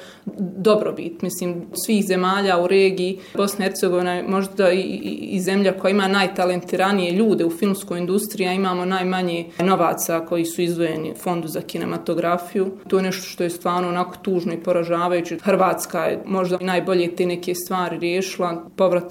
dobrobit. 0.58 1.22
Mislim, 1.22 1.66
svih 1.86 2.06
zemalja 2.06 2.58
u 2.62 2.68
regiji, 2.68 3.20
Bosna 3.34 3.66
i 3.66 3.68
Hercegovina 3.68 4.14
je 4.14 4.24
možda 4.24 4.72
i, 4.72 4.80
i, 4.80 5.30
i 5.32 5.40
zemlja 5.40 5.74
koja 5.80 5.92
ima 5.92 6.08
najtalentiranije 6.08 7.12
ljude 7.12 7.46
u 7.46 7.50
filmskoj 7.50 8.00
industriji, 8.00 8.48
a 8.48 8.54
imamo 8.54 8.86
najmanje 8.86 9.46
novaca 9.60 10.26
koji 10.26 10.46
su 10.46 10.62
izdvojeni 10.62 11.14
fondu 11.24 11.48
za 11.48 11.62
kinematografiju. 11.62 12.72
To 12.88 12.98
je 12.98 13.04
nešto 13.04 13.30
što 13.30 13.44
je 13.44 13.50
stvarno 13.50 13.90
onako 13.90 14.16
tužno 14.22 14.54
i 14.54 14.64
poražavajuće. 14.64 15.38
Hrvatska 15.44 16.04
je 16.06 16.22
možda 16.26 16.58
najbolje 16.62 17.16
te 17.16 17.26
neke 17.26 17.56
stvari 17.56 18.00
riješila, 18.00 18.64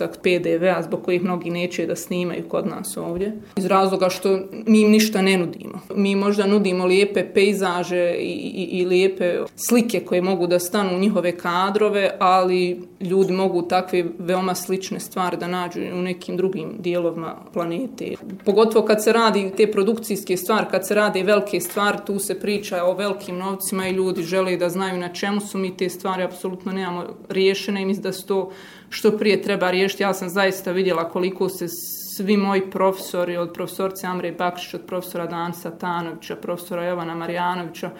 povratak 0.05 0.23
PDV-a 0.23 0.83
zbog 0.83 1.03
kojih 1.05 1.23
mnogi 1.23 1.51
neće 1.51 1.87
da 1.87 1.97
snimaju 1.97 2.49
kod 2.49 2.67
nas 2.67 2.97
ovdje. 2.97 3.33
Iz 3.57 3.67
razloga 3.67 4.11
što 4.11 4.39
mi 4.67 4.81
im 4.81 4.91
ništa 4.91 5.23
ne 5.23 5.37
nudimo. 5.37 5.81
Mi 5.95 6.17
možda 6.17 6.47
nudimo 6.47 6.87
lijepe 6.87 7.25
pejzaže 7.35 8.15
i, 8.19 8.33
i, 8.55 8.81
i 8.81 8.85
lijepe 8.85 9.39
slike 9.69 10.01
koje 10.01 10.23
mogu 10.23 10.47
da 10.47 10.59
stanu 10.59 10.97
u 10.97 10.99
njihove 10.99 11.37
kadrove, 11.37 12.17
ali 12.19 12.83
ljudi 13.01 13.33
mogu 13.33 13.63
takve 13.63 14.05
veoma 14.19 14.55
slične 14.55 15.01
stvari 15.01 15.37
da 15.37 15.49
nađu 15.49 15.81
u 15.81 16.03
nekim 16.03 16.37
drugim 16.37 16.77
dijelovima 16.79 17.37
planete. 17.53 18.15
Pogotovo 18.45 18.87
kad 18.87 19.05
se 19.05 19.13
radi 19.13 19.53
te 19.57 19.71
produkcijske 19.71 20.37
stvari, 20.37 20.67
kad 20.71 20.87
se 20.87 20.95
radi 20.95 21.23
velike 21.23 21.61
stvari, 21.61 21.99
tu 22.07 22.19
se 22.19 22.41
priča 22.41 22.85
o 22.85 22.95
velikim 22.95 23.39
novcima 23.39 23.89
i 23.89 23.93
ljudi 23.93 24.23
žele 24.23 24.57
da 24.57 24.69
znaju 24.69 25.01
na 25.01 25.13
čemu 25.13 25.41
su 25.41 25.59
mi 25.59 25.77
te 25.77 25.89
stvari, 25.89 26.23
apsolutno 26.23 26.73
nemamo 26.73 27.05
riješene 27.29 27.83
i 27.83 27.87
mislim 27.87 28.03
da 28.03 28.13
su 28.13 28.27
to 28.27 28.51
što 28.95 29.19
prije 29.19 29.43
treba 29.43 29.71
riješiti. 29.71 30.03
Ja 30.03 30.15
sam 30.15 30.29
zaista 30.29 30.73
vidjela 30.73 31.09
koliko 31.09 31.49
se 31.49 31.69
svi 32.17 32.37
moji 32.37 32.71
profesori, 32.71 33.37
od 33.37 33.53
profesorce 33.53 34.07
Amre 34.07 34.33
Bakšić, 34.33 34.75
od 34.75 34.87
profesora 34.87 35.27
Dansa 35.27 35.71
Tanovića, 35.71 36.37
profesora 36.37 36.85
Jovana 36.85 37.15
Marijanovića, 37.15 37.91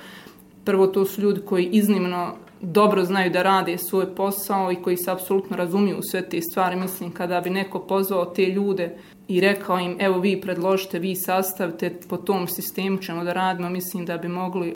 prvo 0.65 0.87
to 0.87 1.05
su 1.05 1.21
ljudi 1.21 1.41
koji 1.41 1.65
iznimno 1.67 2.35
dobro 2.61 3.05
znaju 3.05 3.31
da 3.31 3.43
rade 3.43 3.79
svoj 3.79 4.15
posao 4.15 4.73
i 4.73 4.83
koji 4.83 4.97
se 4.97 5.11
apsolutno 5.11 5.57
razumiju 5.57 5.99
sve 6.03 6.29
te 6.29 6.41
stvari. 6.41 6.77
Mislim, 6.77 7.11
kada 7.11 7.41
bi 7.41 7.51
neko 7.51 7.79
pozvao 7.79 8.25
te 8.25 8.47
ljude 8.47 8.97
i 9.29 9.41
rekao 9.41 9.79
im, 9.79 9.97
evo 10.01 10.19
vi 10.19 10.41
predložite, 10.41 10.99
vi 10.99 11.15
sastavite, 11.17 11.99
po 12.09 12.17
tom 12.17 12.49
sistemu 12.49 12.99
ćemo 12.99 13.25
da 13.25 13.33
radimo, 13.33 13.69
mislim 13.69 14.07
da 14.07 14.19
bi 14.19 14.29
mogli 14.29 14.75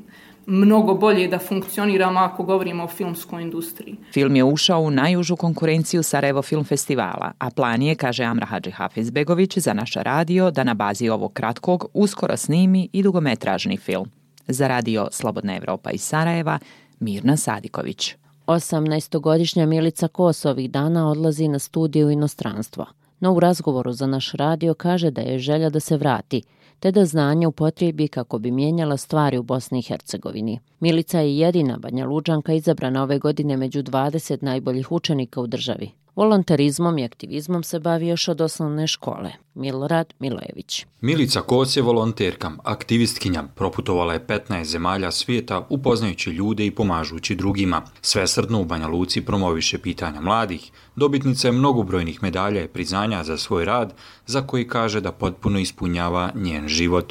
mnogo 0.49 0.95
bolje 0.95 1.29
da 1.29 1.39
funkcioniramo 1.39 2.21
ako 2.21 2.43
govorimo 2.43 2.85
o 2.85 2.89
filmskoj 2.89 3.43
industriji. 3.43 3.97
Film 4.13 4.37
je 4.37 4.45
ušao 4.45 4.81
u 4.81 4.91
najužu 4.91 5.37
konkurenciju 5.37 6.03
Sarajevo 6.03 6.43
Film 6.43 6.65
Festivala, 6.65 7.33
a 7.39 7.51
plan 7.51 7.83
je, 7.83 7.95
kaže 7.95 8.25
Amra 8.25 8.47
Hadži 8.47 8.71
Hafizbegović, 8.71 9.59
za 9.59 9.73
naša 9.73 10.03
radio 10.03 10.51
da 10.51 10.65
na 10.65 10.75
bazi 10.75 11.09
ovog 11.09 11.33
kratkog 11.33 11.87
uskoro 11.95 12.37
snimi 12.37 12.89
i 12.93 13.03
dugometražni 13.03 13.77
film. 13.77 14.11
Za 14.47 14.69
radio 14.69 15.09
Slobodna 15.11 15.57
Evropa 15.57 15.91
iz 15.91 16.03
Sarajeva, 16.03 16.59
Mirna 17.01 17.37
Sadiković. 17.37 18.15
18-godišnja 18.47 19.67
Milica 19.67 20.09
Kos 20.09 20.45
ovih 20.45 20.71
dana 20.71 21.11
odlazi 21.11 21.49
na 21.49 21.59
studiju 21.59 22.07
u 22.07 22.11
inostranstvo. 22.11 22.87
No 23.21 23.33
u 23.33 23.41
razgovoru 23.41 23.93
za 23.93 24.07
naš 24.07 24.33
radio 24.33 24.75
kaže 24.75 25.11
da 25.11 25.21
je 25.21 25.39
želja 25.39 25.71
da 25.71 25.81
se 25.81 25.97
vrati– 25.97 26.43
te 26.81 26.91
da 26.91 27.05
znanje 27.05 27.47
upotrijebi 27.47 28.09
kako 28.09 28.38
bi 28.38 28.51
mijenjala 28.51 28.97
stvari 28.97 29.38
u 29.38 29.43
Bosni 29.43 29.79
i 29.79 29.83
Hercegovini. 29.83 30.59
Milica 30.81 31.21
je 31.21 31.38
jedina 31.38 31.79
Banja 31.79 32.07
Luđanka 32.07 32.53
izabrana 32.53 33.03
ove 33.03 33.19
godine 33.19 33.57
među 33.57 33.83
20 33.83 34.43
najboljih 34.43 34.93
učenika 34.93 35.41
u 35.41 35.47
državi. 35.47 35.91
Volontarizmom 36.19 36.99
i 36.99 37.05
aktivizmom 37.05 37.62
se 37.62 37.79
bavi 37.81 38.09
još 38.09 38.29
od 38.29 38.41
osnovne 38.41 38.87
škole. 38.87 39.31
Milorad 39.55 40.14
Milojević. 40.19 40.87
Milica 41.01 41.41
Koc 41.41 41.77
je 41.77 41.83
volonterka, 41.83 42.51
aktivistkinja, 42.64 43.45
proputovala 43.55 44.12
je 44.12 44.27
15 44.27 44.64
zemalja 44.64 45.11
svijeta 45.11 45.67
upoznajući 45.71 46.31
ljude 46.31 46.67
i 46.67 46.71
pomažući 46.71 47.35
drugima. 47.35 47.83
Svesrdno 48.01 48.61
u 48.61 48.64
Banja 48.64 48.88
Luci 48.88 49.21
promoviše 49.21 49.79
pitanja 49.79 50.21
mladih, 50.21 50.71
dobitnica 50.99 51.49
je 51.49 51.53
mnogobrojnih 51.53 52.23
medalja 52.23 52.61
i 52.63 52.73
priznanja 52.77 53.23
za 53.23 53.37
svoj 53.37 53.65
rad, 53.65 53.89
za 54.27 54.41
koji 54.49 54.65
kaže 54.69 55.01
da 55.01 55.13
potpuno 55.13 55.59
ispunjava 55.59 56.25
njen 56.35 56.69
život. 56.69 57.07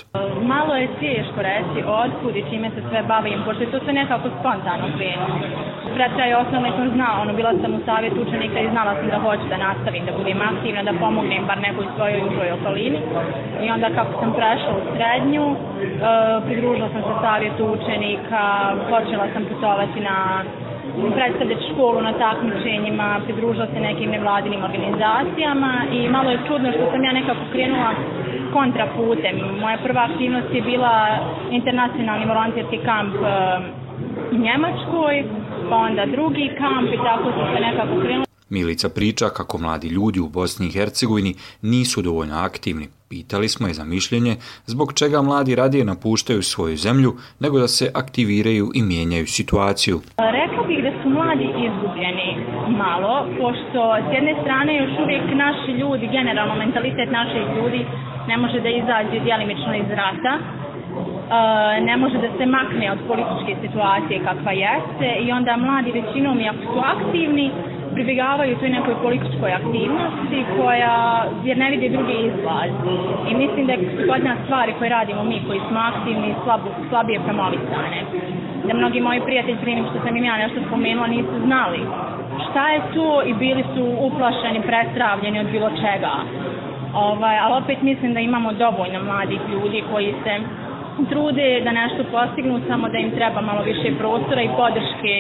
Malo 0.56 0.74
je 0.76 0.88
teško 1.06 1.40
reći 1.52 1.80
otkud 2.04 2.36
i 2.36 2.48
čime 2.50 2.70
se 2.76 2.82
sve 2.90 3.02
bavim, 3.14 3.40
pošto 3.46 3.62
je 3.64 3.72
to 3.72 3.80
sve 3.84 3.94
nekako 3.94 4.28
spontano 4.40 4.86
krenuo. 4.98 5.38
Pred 5.96 6.12
kraj 6.16 6.34
osnovne 6.34 6.72
sam 6.78 6.88
znao, 6.96 7.22
ono, 7.22 7.34
bila 7.40 7.52
sam 7.62 7.72
u 7.74 7.82
savjetu 7.86 8.18
učenika 8.26 8.60
i 8.62 8.72
znala 8.74 8.94
sam 8.98 9.08
da 9.14 9.20
hoću 9.26 9.46
da 9.54 9.58
nastavim, 9.68 10.04
da 10.06 10.18
budem 10.20 10.40
aktivna, 10.52 10.82
da 10.84 11.00
pomognem 11.04 11.44
bar 11.50 11.60
nekoj 11.68 11.86
svojoj 11.96 12.22
užoj 12.28 12.50
okolini. 12.58 13.00
I 13.64 13.68
onda 13.76 13.88
kako 13.98 14.14
sam 14.20 14.30
prešla 14.40 14.72
u 14.80 14.82
srednju, 14.94 15.46
e, 15.52 15.56
pridružila 16.46 16.90
sam 16.94 17.02
se 17.08 17.14
savjetu 17.26 17.64
učenika, 17.76 18.44
počela 18.92 19.26
sam 19.34 19.44
putovati 19.50 20.00
na 20.10 20.18
predstavljati 21.16 21.68
školu 21.72 22.02
na 22.02 22.14
takmičenjima, 22.24 23.22
pridružila 23.26 23.68
se 23.74 23.80
nekim 23.80 24.10
nevladinim 24.10 24.64
organizacijama 24.64 25.74
i 25.98 26.10
malo 26.10 26.30
je 26.32 26.46
čudno 26.48 26.72
što 26.72 26.92
sam 26.92 27.04
ja 27.04 27.12
nekako 27.12 27.44
krenula 27.52 27.92
kontraputem. 28.54 29.36
Moja 29.62 29.78
prva 29.84 30.02
aktivnost 30.10 30.50
je 30.54 30.62
bila 30.62 30.96
internacionalni 31.52 32.26
volonterski 32.26 32.78
kamp 32.90 33.16
e, 33.16 33.26
u 34.36 34.38
Njemačkoj, 34.46 35.16
pa 35.70 35.76
onda 35.76 36.06
drugi 36.06 36.48
kamp 36.62 36.88
i 36.94 36.98
tako 37.08 37.28
su 37.36 37.42
se 37.52 37.60
nekako 37.68 37.94
krenula. 38.04 38.28
Milica 38.50 38.90
priča 38.90 39.30
kako 39.30 39.58
mladi 39.58 39.88
ljudi 39.88 40.20
u 40.20 40.30
Bosni 40.30 40.68
i 40.68 40.72
Hercegovini 40.72 41.36
nisu 41.62 42.02
dovoljno 42.02 42.36
aktivni. 42.36 42.88
Pitali 43.10 43.50
smo 43.50 43.68
je 43.68 43.74
za 43.74 43.84
mišljenje 43.84 44.36
zbog 44.66 44.94
čega 44.94 45.22
mladi 45.22 45.56
radije 45.56 45.86
napuštaju 45.86 46.44
svoju 46.44 46.78
zemlju 46.78 47.16
nego 47.40 47.60
da 47.60 47.68
se 47.68 47.92
aktiviraju 47.94 48.72
i 48.76 48.82
mijenjaju 48.82 49.28
situaciju. 49.28 50.02
Rekla 50.18 50.64
bih 50.67 50.67
da 50.67 50.67
su 51.08 51.14
mladi 51.14 51.48
izgubljeni 51.68 52.30
malo, 52.78 53.26
pošto 53.42 53.80
s 54.10 54.14
jedne 54.14 54.36
strane 54.42 54.76
još 54.78 54.92
uvijek 55.04 55.24
naši 55.34 55.72
ljudi, 55.72 56.08
generalno 56.08 56.56
mentalitet 56.56 57.12
naših 57.12 57.46
ljudi 57.58 57.86
ne 58.28 58.38
može 58.38 58.60
da 58.60 58.70
izađe 58.70 59.20
dijelimično 59.20 59.76
iz 59.76 59.90
rata, 59.90 60.34
e, 60.38 61.82
ne 61.82 61.98
može 61.98 62.18
da 62.18 62.30
se 62.38 62.46
makne 62.46 62.92
od 62.92 63.00
političke 63.08 63.56
situacije 63.68 64.26
kakva 64.30 64.52
jeste 64.52 65.10
i 65.26 65.32
onda 65.32 65.58
mladi 65.58 65.92
većinom, 65.92 66.38
ako 66.50 66.74
su 66.74 66.80
aktivni, 66.96 67.52
pribjegavaju 67.98 68.60
toj 68.60 68.70
nekoj 68.70 68.96
političkoj 69.06 69.52
aktivnosti 69.60 70.40
koja, 70.58 70.96
jer 71.48 71.58
ne 71.58 71.68
vide 71.72 71.90
drugi 71.90 72.16
izlaz. 72.30 72.72
I 73.30 73.32
mislim 73.44 73.64
da 73.68 73.74
je 73.74 74.08
kod 74.10 74.22
nas 74.24 74.38
stvari 74.46 74.72
koje 74.78 74.90
radimo 74.90 75.24
mi 75.24 75.38
koji 75.48 75.62
smo 75.68 75.80
aktivni 75.92 76.36
slabo, 76.44 76.70
slabije 76.90 77.20
promovisane. 77.26 78.00
Da 78.68 78.74
mnogi 78.74 79.00
moji 79.02 79.22
prijatelji 79.28 79.64
primim 79.66 79.86
što 79.90 79.98
sam 80.04 80.18
im 80.18 80.24
ja 80.24 80.38
nešto 80.38 80.60
spomenula 80.68 81.08
nisu 81.08 81.36
znali 81.46 81.82
šta 82.46 82.70
je 82.70 82.82
to 82.94 83.24
i 83.26 83.34
bili 83.34 83.64
su 83.74 83.84
uplašeni, 84.08 84.62
prestravljeni 84.62 85.40
od 85.40 85.50
bilo 85.52 85.70
čega. 85.70 86.14
Ovaj, 86.94 87.38
ali 87.40 87.54
opet 87.64 87.82
mislim 87.82 88.14
da 88.14 88.20
imamo 88.20 88.54
dovoljno 88.54 89.04
mladih 89.04 89.40
ljudi 89.52 89.84
koji 89.92 90.14
se 90.24 90.34
trude 91.06 91.62
da 91.66 91.72
nešto 91.72 92.02
postignu, 92.12 92.62
samo 92.68 92.90
da 92.90 92.98
im 92.98 93.12
treba 93.18 93.42
malo 93.42 93.62
više 93.64 93.88
prostora 94.00 94.42
i 94.44 94.56
podrške 94.62 95.16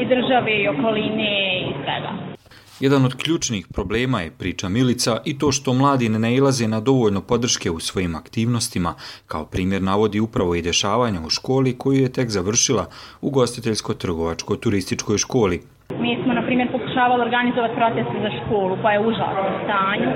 i 0.00 0.04
države 0.12 0.52
i 0.62 0.68
okoline 0.68 1.32
i 1.68 1.72
svega. 1.82 2.34
Jedan 2.80 3.04
od 3.04 3.14
ključnih 3.14 3.66
problema 3.74 4.20
je 4.20 4.30
priča 4.38 4.68
Milica 4.68 5.20
i 5.24 5.38
to 5.38 5.52
što 5.52 5.72
mladi 5.72 6.08
ne 6.08 6.18
nailaze 6.18 6.68
na 6.68 6.80
dovoljno 6.80 7.20
podrške 7.20 7.70
u 7.70 7.80
svojim 7.80 8.14
aktivnostima, 8.14 8.94
kao 9.26 9.44
primjer 9.44 9.82
navodi 9.82 10.20
upravo 10.20 10.54
i 10.54 10.62
dešavanja 10.62 11.20
u 11.26 11.30
školi 11.30 11.78
koju 11.78 12.00
je 12.00 12.12
tek 12.12 12.28
završila 12.28 12.86
u 13.20 13.30
gostiteljsko-trgovačko-turističkoj 13.30 15.18
školi 15.18 15.60
Mi 16.00 16.18
smo, 16.22 16.32
na 16.32 16.42
primjer, 16.42 16.68
pokušavali 17.04 17.22
organizovati 17.22 17.74
proteste 17.80 18.16
za 18.22 18.30
školu 18.38 18.76
koja 18.82 18.92
je 18.92 19.00
u 19.00 19.08
užasnom 19.08 19.54
stanju, 19.64 20.10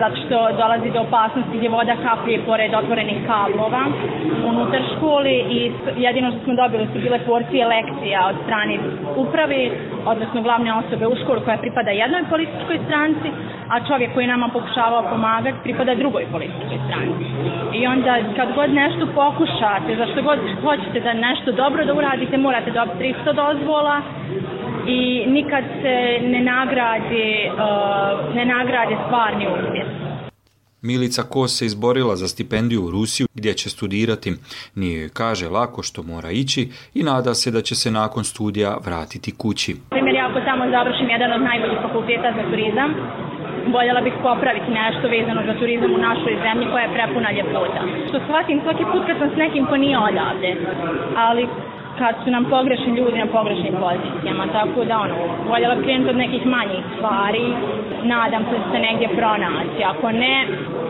zato 0.00 0.16
što 0.22 0.36
dolazi 0.62 0.90
do 0.90 1.00
opasnosti 1.00 1.56
gdje 1.58 1.68
voda 1.68 1.94
kaplje 2.06 2.38
pored 2.46 2.74
otvorenih 2.74 3.18
kablova 3.30 3.82
unutar 4.50 4.82
škole 4.96 5.30
i 5.56 5.72
jedino 5.96 6.30
što 6.30 6.40
smo 6.44 6.54
dobili 6.54 6.86
su 6.92 6.98
bile 7.04 7.18
porcije 7.26 7.66
lekcija 7.66 8.20
od 8.30 8.36
strane 8.44 8.74
upravi, 9.16 9.62
odnosno 10.06 10.42
glavne 10.42 10.70
osobe 10.80 11.06
u 11.06 11.16
školu 11.22 11.40
koja 11.44 11.56
pripada 11.64 11.90
jednoj 11.90 12.22
političkoj 12.30 12.78
stranci, 12.86 13.28
a 13.72 13.74
čovjek 13.88 14.14
koji 14.14 14.26
nama 14.26 14.48
pokušavao 14.48 15.02
pomagati 15.10 15.62
pripada 15.62 15.94
drugoj 15.94 16.24
političkoj 16.32 16.78
stranci. 16.86 17.24
I 17.78 17.86
onda 17.86 18.12
kad 18.36 18.48
god 18.54 18.70
nešto 18.82 19.04
pokušate, 19.22 19.90
za 20.00 20.06
što 20.10 20.22
god 20.22 20.38
hoćete 20.64 21.00
da 21.00 21.12
nešto 21.12 21.52
dobro 21.52 21.84
da 21.84 21.94
uradite, 21.94 22.36
morate 22.38 22.70
dobiti 22.70 23.14
300 23.24 23.32
dozvola, 23.42 23.96
i 24.86 25.26
nikad 25.26 25.64
se 25.82 26.18
ne 26.22 26.40
nagrade, 26.40 27.50
uh, 27.52 28.34
ne 28.34 28.44
nagrade 28.44 28.96
stvarni 29.06 29.46
uspjeh. 29.46 30.10
Milica 30.82 31.22
Kos 31.22 31.58
se 31.58 31.66
izborila 31.66 32.16
za 32.16 32.28
stipendiju 32.28 32.80
u 32.84 32.90
Rusiju 32.90 33.26
gdje 33.34 33.52
će 33.54 33.70
studirati. 33.70 34.30
Nije 34.74 35.00
joj 35.00 35.16
kaže 35.20 35.48
lako 35.48 35.82
što 35.82 36.02
mora 36.02 36.30
ići 36.30 36.68
i 36.94 37.02
nada 37.02 37.34
se 37.34 37.50
da 37.50 37.60
će 37.60 37.74
se 37.74 37.90
nakon 37.90 38.24
studija 38.24 38.76
vratiti 38.86 39.36
kući. 39.38 39.76
Primjer, 39.90 40.14
ja 40.16 40.24
ako 40.30 40.40
tamo 40.40 40.70
završim 40.76 41.08
jedan 41.14 41.32
od 41.32 41.42
najboljih 41.50 41.78
fakulteta 41.86 42.28
za 42.36 42.42
turizam, 42.50 42.90
voljela 43.76 44.00
bih 44.06 44.14
popraviti 44.22 44.70
nešto 44.80 45.04
vezano 45.16 45.40
za 45.48 45.54
turizam 45.60 45.90
u 45.94 46.04
našoj 46.08 46.34
zemlji 46.44 46.66
koja 46.72 46.82
je 46.84 46.94
prepuna 46.96 47.30
ljepota. 47.38 47.80
Što 48.08 48.16
shvatim 48.24 48.58
svaki 48.64 48.84
put 48.92 49.02
kad 49.08 49.16
sam 49.18 49.28
s 49.34 49.36
nekim 49.44 49.66
ko 49.66 49.76
nije 49.76 49.98
odavde, 50.10 50.50
ali 51.26 51.42
kad 52.00 52.14
su 52.24 52.30
nam 52.36 52.44
pogrešni 52.56 52.90
ljudi 52.98 53.18
na 53.24 53.28
pogrešnim 53.36 53.74
pozicijama, 53.84 54.44
tako 54.58 54.80
da 54.88 54.94
ono, 55.06 55.16
voljela 55.50 55.76
krenuti 55.82 56.10
od 56.10 56.20
nekih 56.24 56.42
manjih 56.54 56.82
stvari, 56.94 57.46
nadam 58.14 58.42
se 58.48 58.54
da 58.58 58.66
se 58.72 58.78
negdje 58.86 59.08
pronaći, 59.18 59.80
ako 59.92 60.06
ne, 60.22 60.36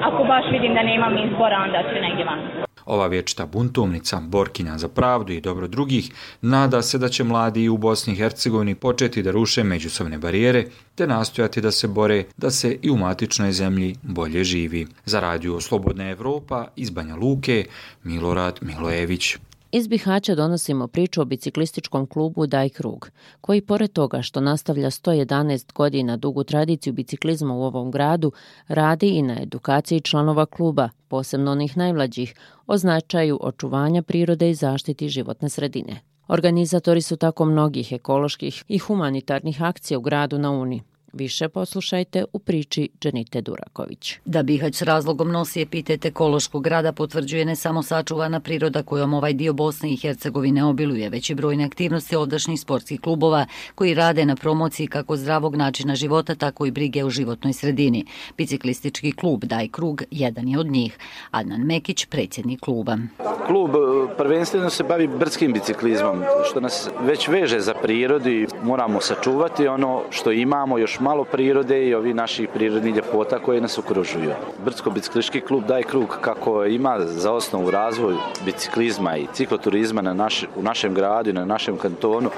ako 0.08 0.20
baš 0.32 0.44
vidim 0.54 0.72
da 0.74 0.82
nemam 0.82 1.12
izbora, 1.26 1.56
onda 1.66 1.78
ću 1.88 1.96
negdje 2.06 2.24
van. 2.30 2.40
Ova 2.86 3.06
vječita 3.06 3.46
buntovnica, 3.46 4.20
borkinja 4.34 4.78
za 4.78 4.88
pravdu 4.88 5.32
i 5.32 5.40
dobro 5.40 5.66
drugih, 5.68 6.04
nada 6.42 6.82
se 6.82 6.98
da 6.98 7.08
će 7.08 7.24
mladi 7.24 7.68
u 7.68 7.76
Bosni 7.76 8.12
i 8.12 8.16
Hercegovini 8.16 8.74
početi 8.74 9.22
da 9.22 9.30
ruše 9.30 9.64
međusobne 9.64 10.18
barijere, 10.18 10.64
te 10.94 11.06
nastojati 11.06 11.60
da 11.60 11.70
se 11.70 11.88
bore 11.88 12.24
da 12.36 12.50
se 12.50 12.78
i 12.82 12.90
u 12.90 12.96
matičnoj 12.96 13.52
zemlji 13.52 13.94
bolje 14.02 14.44
živi. 14.44 14.86
Za 15.04 15.20
radio 15.20 15.60
Slobodna 15.60 16.10
Evropa 16.10 16.66
iz 16.76 16.90
Banja 16.90 17.16
Luke, 17.16 17.64
Milorad 18.04 18.58
Milojević. 18.62 19.49
Iz 19.72 19.88
Bihaća 19.88 20.34
donosimo 20.34 20.88
priču 20.88 21.20
o 21.20 21.24
biciklističkom 21.24 22.06
klubu 22.06 22.46
Daj 22.46 22.68
Krug, 22.68 23.10
koji 23.40 23.60
pored 23.60 23.92
toga 23.92 24.22
što 24.22 24.40
nastavlja 24.40 24.90
111 24.90 25.72
godina 25.72 26.16
dugu 26.16 26.44
tradiciju 26.44 26.92
biciklizma 26.92 27.54
u 27.54 27.62
ovom 27.62 27.90
gradu, 27.90 28.32
radi 28.68 29.08
i 29.08 29.22
na 29.22 29.42
edukaciji 29.42 30.00
članova 30.00 30.46
kluba, 30.46 30.88
posebno 31.08 31.52
onih 31.52 31.76
najmlađih, 31.76 32.34
o 32.66 32.76
značaju 32.76 33.38
očuvanja 33.40 34.02
prirode 34.02 34.50
i 34.50 34.54
zaštiti 34.54 35.08
životne 35.08 35.48
sredine. 35.48 36.00
Organizatori 36.28 37.02
su 37.02 37.16
tako 37.16 37.44
mnogih 37.44 37.92
ekoloških 37.92 38.64
i 38.68 38.78
humanitarnih 38.78 39.62
akcija 39.62 39.98
u 39.98 40.02
gradu 40.02 40.38
na 40.38 40.50
Uni. 40.50 40.82
Više 41.12 41.48
poslušajte 41.48 42.24
u 42.32 42.38
priči 42.38 42.88
Dženite 43.00 43.40
Duraković. 43.40 44.14
Da 44.24 44.42
Bihać 44.42 44.74
s 44.74 44.82
razlogom 44.82 45.30
nosi 45.32 45.62
epitet 45.62 46.04
ekološkog 46.04 46.64
grada 46.64 46.92
potvrđuje 46.92 47.44
ne 47.44 47.56
samo 47.56 47.82
sačuvana 47.82 48.40
priroda 48.40 48.82
kojom 48.82 49.14
ovaj 49.14 49.32
dio 49.32 49.52
Bosne 49.52 49.92
i 49.92 49.96
Hercegovine 49.96 50.64
obiluje, 50.64 51.08
već 51.08 51.30
i 51.30 51.34
brojne 51.34 51.64
aktivnosti 51.64 52.16
ovdašnjih 52.16 52.60
sportskih 52.60 53.00
klubova 53.00 53.46
koji 53.74 53.94
rade 53.94 54.24
na 54.24 54.36
promociji 54.36 54.86
kako 54.86 55.16
zdravog 55.16 55.56
načina 55.56 55.94
života, 55.94 56.34
tako 56.34 56.66
i 56.66 56.70
brige 56.70 57.04
u 57.04 57.10
životnoj 57.10 57.52
sredini. 57.52 58.04
Biciklistički 58.36 59.12
klub 59.12 59.44
Daj 59.44 59.68
Krug 59.68 60.02
jedan 60.10 60.48
je 60.48 60.58
od 60.58 60.66
njih. 60.66 60.98
Adnan 61.30 61.60
Mekić, 61.60 62.06
predsjednik 62.06 62.60
kluba. 62.60 62.98
Klub 63.46 63.70
e, 63.70 64.16
prvenstveno 64.16 64.70
se 64.70 64.84
bavi 64.84 65.08
brdskim 65.08 65.52
biciklizmom, 65.52 66.22
što 66.50 66.60
nas 66.60 66.88
već 67.00 67.28
veže 67.28 67.60
za 67.60 67.74
prirodi. 67.74 68.46
Moramo 68.62 69.00
sačuvati 69.00 69.66
ono 69.66 70.02
što 70.10 70.32
imamo 70.32 70.78
još 70.78 70.99
malo 71.00 71.24
prirode 71.24 71.86
i 71.86 71.94
ovi 71.94 72.14
naših 72.14 72.48
prirodnih 72.54 72.94
ljepota 72.94 73.38
koje 73.38 73.60
nas 73.60 73.78
okružuju. 73.78 74.32
Brdsko-bicikliški 74.64 75.40
klub 75.40 75.64
daje 75.66 75.82
krug 75.82 76.18
kako 76.20 76.64
ima 76.64 77.00
za 77.00 77.32
osnovu 77.32 77.70
razvoj 77.70 78.14
biciklizma 78.44 79.16
i 79.16 79.26
cikloturizma 79.32 80.02
na 80.02 80.12
naš, 80.12 80.44
u 80.56 80.62
našem 80.62 80.94
gradu 80.94 81.30
i 81.30 81.32
na 81.32 81.44
našem 81.44 81.76
kantonu 81.76 82.30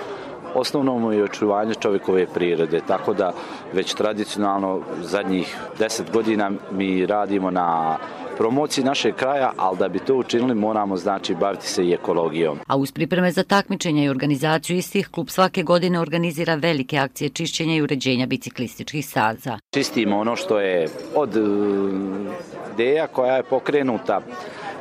osnovno 0.55 0.99
mu 0.99 1.13
je 1.13 1.25
očuvanje 1.25 1.75
čovjekove 1.75 2.27
prirode, 2.27 2.81
tako 2.87 3.15
da 3.15 3.33
već 3.73 3.95
tradicionalno 3.95 4.81
zadnjih 5.03 5.57
deset 5.79 6.13
godina 6.13 6.51
mi 6.71 7.07
radimo 7.07 7.51
na 7.51 7.97
promociji 8.43 8.85
našeg 8.85 9.15
kraja, 9.15 9.53
ali 9.57 9.79
da 9.79 9.89
bi 9.89 9.99
to 9.99 10.15
učinili 10.15 10.55
moramo 10.55 10.97
znači 10.97 11.35
baviti 11.35 11.67
se 11.67 11.85
i 11.87 11.93
ekologijom. 11.93 12.59
A 12.67 12.77
uz 12.77 12.93
pripreme 12.93 13.33
za 13.33 13.43
takmičenje 13.43 14.05
i 14.05 14.09
organizaciju 14.09 14.77
istih, 14.77 15.09
klub 15.09 15.29
svake 15.29 15.63
godine 15.63 16.01
organizira 16.01 16.55
velike 16.55 16.99
akcije 16.99 17.31
čišćenja 17.31 17.75
i 17.75 17.83
uređenja 17.83 18.27
biciklističkih 18.27 19.07
staza. 19.07 19.59
Čistimo 19.75 20.19
ono 20.19 20.37
što 20.37 20.61
je 20.61 20.89
od 21.15 21.37
e, 21.37 21.41
ideja 22.75 23.07
koja 23.07 23.37
je 23.37 23.43
pokrenuta 23.43 24.21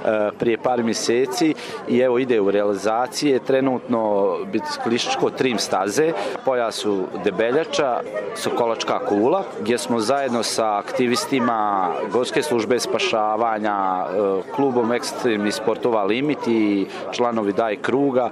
E, 0.05 0.31
prije 0.39 0.57
par 0.57 0.83
mjeseci 0.83 1.53
i 1.87 1.99
evo 1.99 2.19
ide 2.19 2.41
u 2.41 2.51
realizacije. 2.51 3.39
Trenutno 3.39 4.31
biciklističko 4.51 5.29
trim 5.29 5.57
staze 5.59 6.11
pojasu 6.45 7.03
Debeljača 7.23 8.01
Sokolačka 8.35 8.99
kula 8.99 9.43
gdje 9.61 9.77
smo 9.77 9.99
zajedno 9.99 10.43
sa 10.43 10.77
aktivistima 10.77 11.89
Gorske 12.11 12.41
službe 12.41 12.79
spašavanja 12.79 14.05
e, 14.05 14.41
klubom 14.55 14.91
ekstremnih 14.91 15.55
sportova 15.55 16.03
Limit 16.03 16.47
i 16.47 16.85
članovi 17.11 17.53
Daj 17.53 17.75
Kruga 17.75 18.29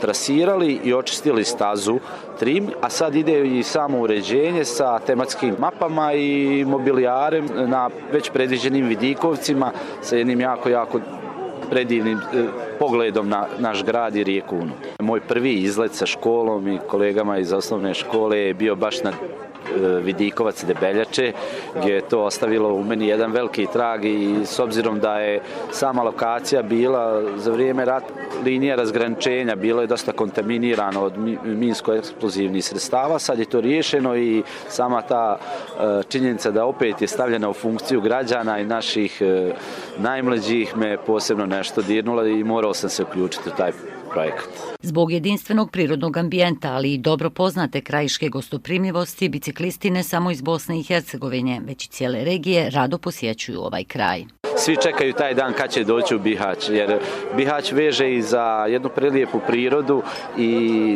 trasirali 0.00 0.80
i 0.84 0.94
očistili 0.94 1.44
stazu 1.44 1.98
trim, 2.38 2.70
a 2.80 2.90
sad 2.90 3.14
ide 3.14 3.46
i 3.46 3.62
samo 3.62 4.00
uređenje 4.00 4.64
sa 4.64 4.98
tematskim 4.98 5.54
mapama 5.58 6.12
i 6.12 6.64
mobilijarem 6.64 7.48
na 7.66 7.90
već 8.12 8.30
predviđenim 8.30 8.86
vidikovcima 8.86 9.72
sa 10.02 10.16
jednim 10.16 10.40
jako, 10.40 10.68
jako 10.68 11.00
predivnim 11.70 12.18
e, 12.18 12.44
pogledom 12.78 13.28
na 13.28 13.46
naš 13.58 13.84
grad 13.84 14.16
i 14.16 14.24
rijeku 14.24 14.56
Unu. 14.56 14.72
Moj 15.00 15.20
prvi 15.20 15.52
izlet 15.52 15.92
sa 15.92 16.06
školom 16.06 16.68
i 16.68 16.78
kolegama 16.88 17.38
iz 17.38 17.52
osnovne 17.52 17.94
škole 17.94 18.38
je 18.38 18.54
bio 18.54 18.76
baš 18.76 19.02
na 19.02 19.12
E, 19.76 20.00
Vidikovac 20.00 20.64
Debeljače, 20.64 21.32
gdje 21.76 21.94
je 21.94 22.00
to 22.00 22.20
ostavilo 22.20 22.74
u 22.74 22.84
meni 22.84 23.08
jedan 23.08 23.32
veliki 23.32 23.66
trag 23.72 24.04
i 24.04 24.36
s 24.44 24.58
obzirom 24.58 25.00
da 25.00 25.18
je 25.18 25.40
sama 25.70 26.02
lokacija 26.02 26.62
bila 26.62 27.22
za 27.36 27.52
vrijeme 27.52 27.84
rat 27.84 28.04
linija 28.44 28.76
razgraničenja, 28.76 29.56
bilo 29.56 29.80
je 29.80 29.86
dosta 29.86 30.12
kontaminirano 30.12 31.02
od 31.02 31.12
minsko-eksplozivnih 31.44 32.62
sredstava, 32.62 33.18
sad 33.18 33.38
je 33.38 33.44
to 33.44 33.60
riješeno 33.60 34.16
i 34.16 34.42
sama 34.68 35.02
ta 35.02 35.38
e, 35.38 36.02
činjenica 36.08 36.50
da 36.50 36.64
opet 36.64 37.02
je 37.02 37.08
stavljena 37.08 37.48
u 37.48 37.54
funkciju 37.54 38.00
građana 38.00 38.58
i 38.58 38.64
naših 38.64 39.22
e, 39.22 39.52
najmlađih 39.98 40.76
me 40.76 40.96
posebno 41.06 41.46
nešto 41.46 41.82
dirnula 41.82 42.26
i 42.26 42.44
morao 42.44 42.74
sam 42.74 42.90
se 42.90 43.02
uključiti 43.02 43.48
u 43.48 43.52
taj 43.56 43.72
projekat. 44.12 44.48
Zbog 44.82 45.12
jedinstvenog 45.12 45.70
prirodnog 45.70 46.16
ambijenta, 46.16 46.72
ali 46.72 46.94
i 46.94 46.98
dobro 46.98 47.30
poznate 47.30 47.80
krajiške 47.80 48.28
gostoprimljivosti, 48.28 49.28
biciklisti 49.28 49.90
ne 49.90 50.02
samo 50.02 50.30
iz 50.30 50.42
Bosne 50.42 50.80
i 50.80 50.82
Hercegovine, 50.82 51.60
već 51.66 51.84
i 51.84 51.88
cijele 51.88 52.24
regije 52.24 52.70
rado 52.70 52.98
posjećuju 52.98 53.60
ovaj 53.60 53.84
kraj 53.84 54.24
svi 54.58 54.76
čekaju 54.82 55.12
taj 55.12 55.34
dan 55.34 55.52
kad 55.52 55.70
će 55.70 55.84
doći 55.84 56.14
u 56.14 56.18
Bihać, 56.18 56.68
jer 56.68 56.98
Bihać 57.36 57.72
veže 57.72 58.14
i 58.14 58.22
za 58.22 58.66
jednu 58.68 58.88
prelijepu 58.88 59.40
prirodu 59.46 60.02
i 60.38 60.48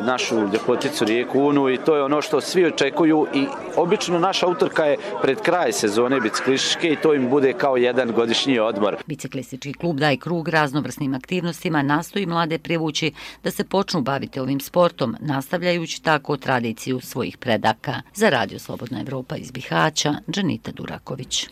našu 0.04 0.40
ljepoticu 0.52 1.04
rijeku 1.04 1.40
Unu 1.40 1.70
i 1.70 1.78
to 1.78 1.96
je 1.96 2.02
ono 2.02 2.22
što 2.22 2.40
svi 2.40 2.66
očekuju 2.66 3.26
i 3.34 3.46
obično 3.76 4.18
naša 4.18 4.46
utrka 4.46 4.84
je 4.84 4.96
pred 5.22 5.40
kraj 5.40 5.72
sezone 5.72 6.20
biciklističke 6.20 6.92
i 6.92 6.96
to 6.96 7.14
im 7.14 7.30
bude 7.30 7.52
kao 7.52 7.76
jedan 7.76 8.12
godišnji 8.12 8.58
odmor. 8.58 8.96
Biciklistički 9.06 9.72
klub 9.72 9.98
Daj 9.98 10.16
krug 10.16 10.48
raznovrsnim 10.48 11.14
aktivnostima 11.14 11.82
nastoji 11.82 12.26
mlade 12.26 12.58
privući 12.58 13.12
da 13.44 13.50
se 13.50 13.64
počnu 13.64 14.00
baviti 14.00 14.40
ovim 14.40 14.60
sportom, 14.60 15.16
nastavljajući 15.20 16.02
tako 16.02 16.36
tradiciju 16.36 17.00
svojih 17.00 17.38
predaka. 17.38 17.94
Za 18.14 18.30
Radio 18.30 18.58
Slobodna 18.58 19.00
Evropa 19.00 19.36
iz 19.36 19.50
Bihaća, 19.50 20.14
Džanita 20.30 20.72
Duraković. 20.72 21.48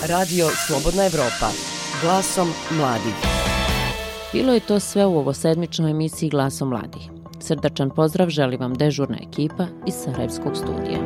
Radio 0.00 0.46
Slobodna 0.66 1.06
Evropa. 1.06 1.48
Glasom 2.02 2.48
mladih. 2.70 3.14
Bilo 4.32 4.52
je 4.52 4.60
to 4.60 4.80
sve 4.80 5.06
u 5.06 5.18
ovo 5.18 5.32
sedmičnoj 5.32 5.90
emisiji 5.90 6.30
Glasom 6.30 6.68
mladih. 6.68 7.02
Srdačan 7.40 7.90
pozdrav 7.90 8.28
želi 8.28 8.56
vam 8.56 8.74
dežurna 8.74 9.16
ekipa 9.28 9.66
iz 9.86 9.94
Sarajevskog 9.94 10.56
studija. 10.56 10.98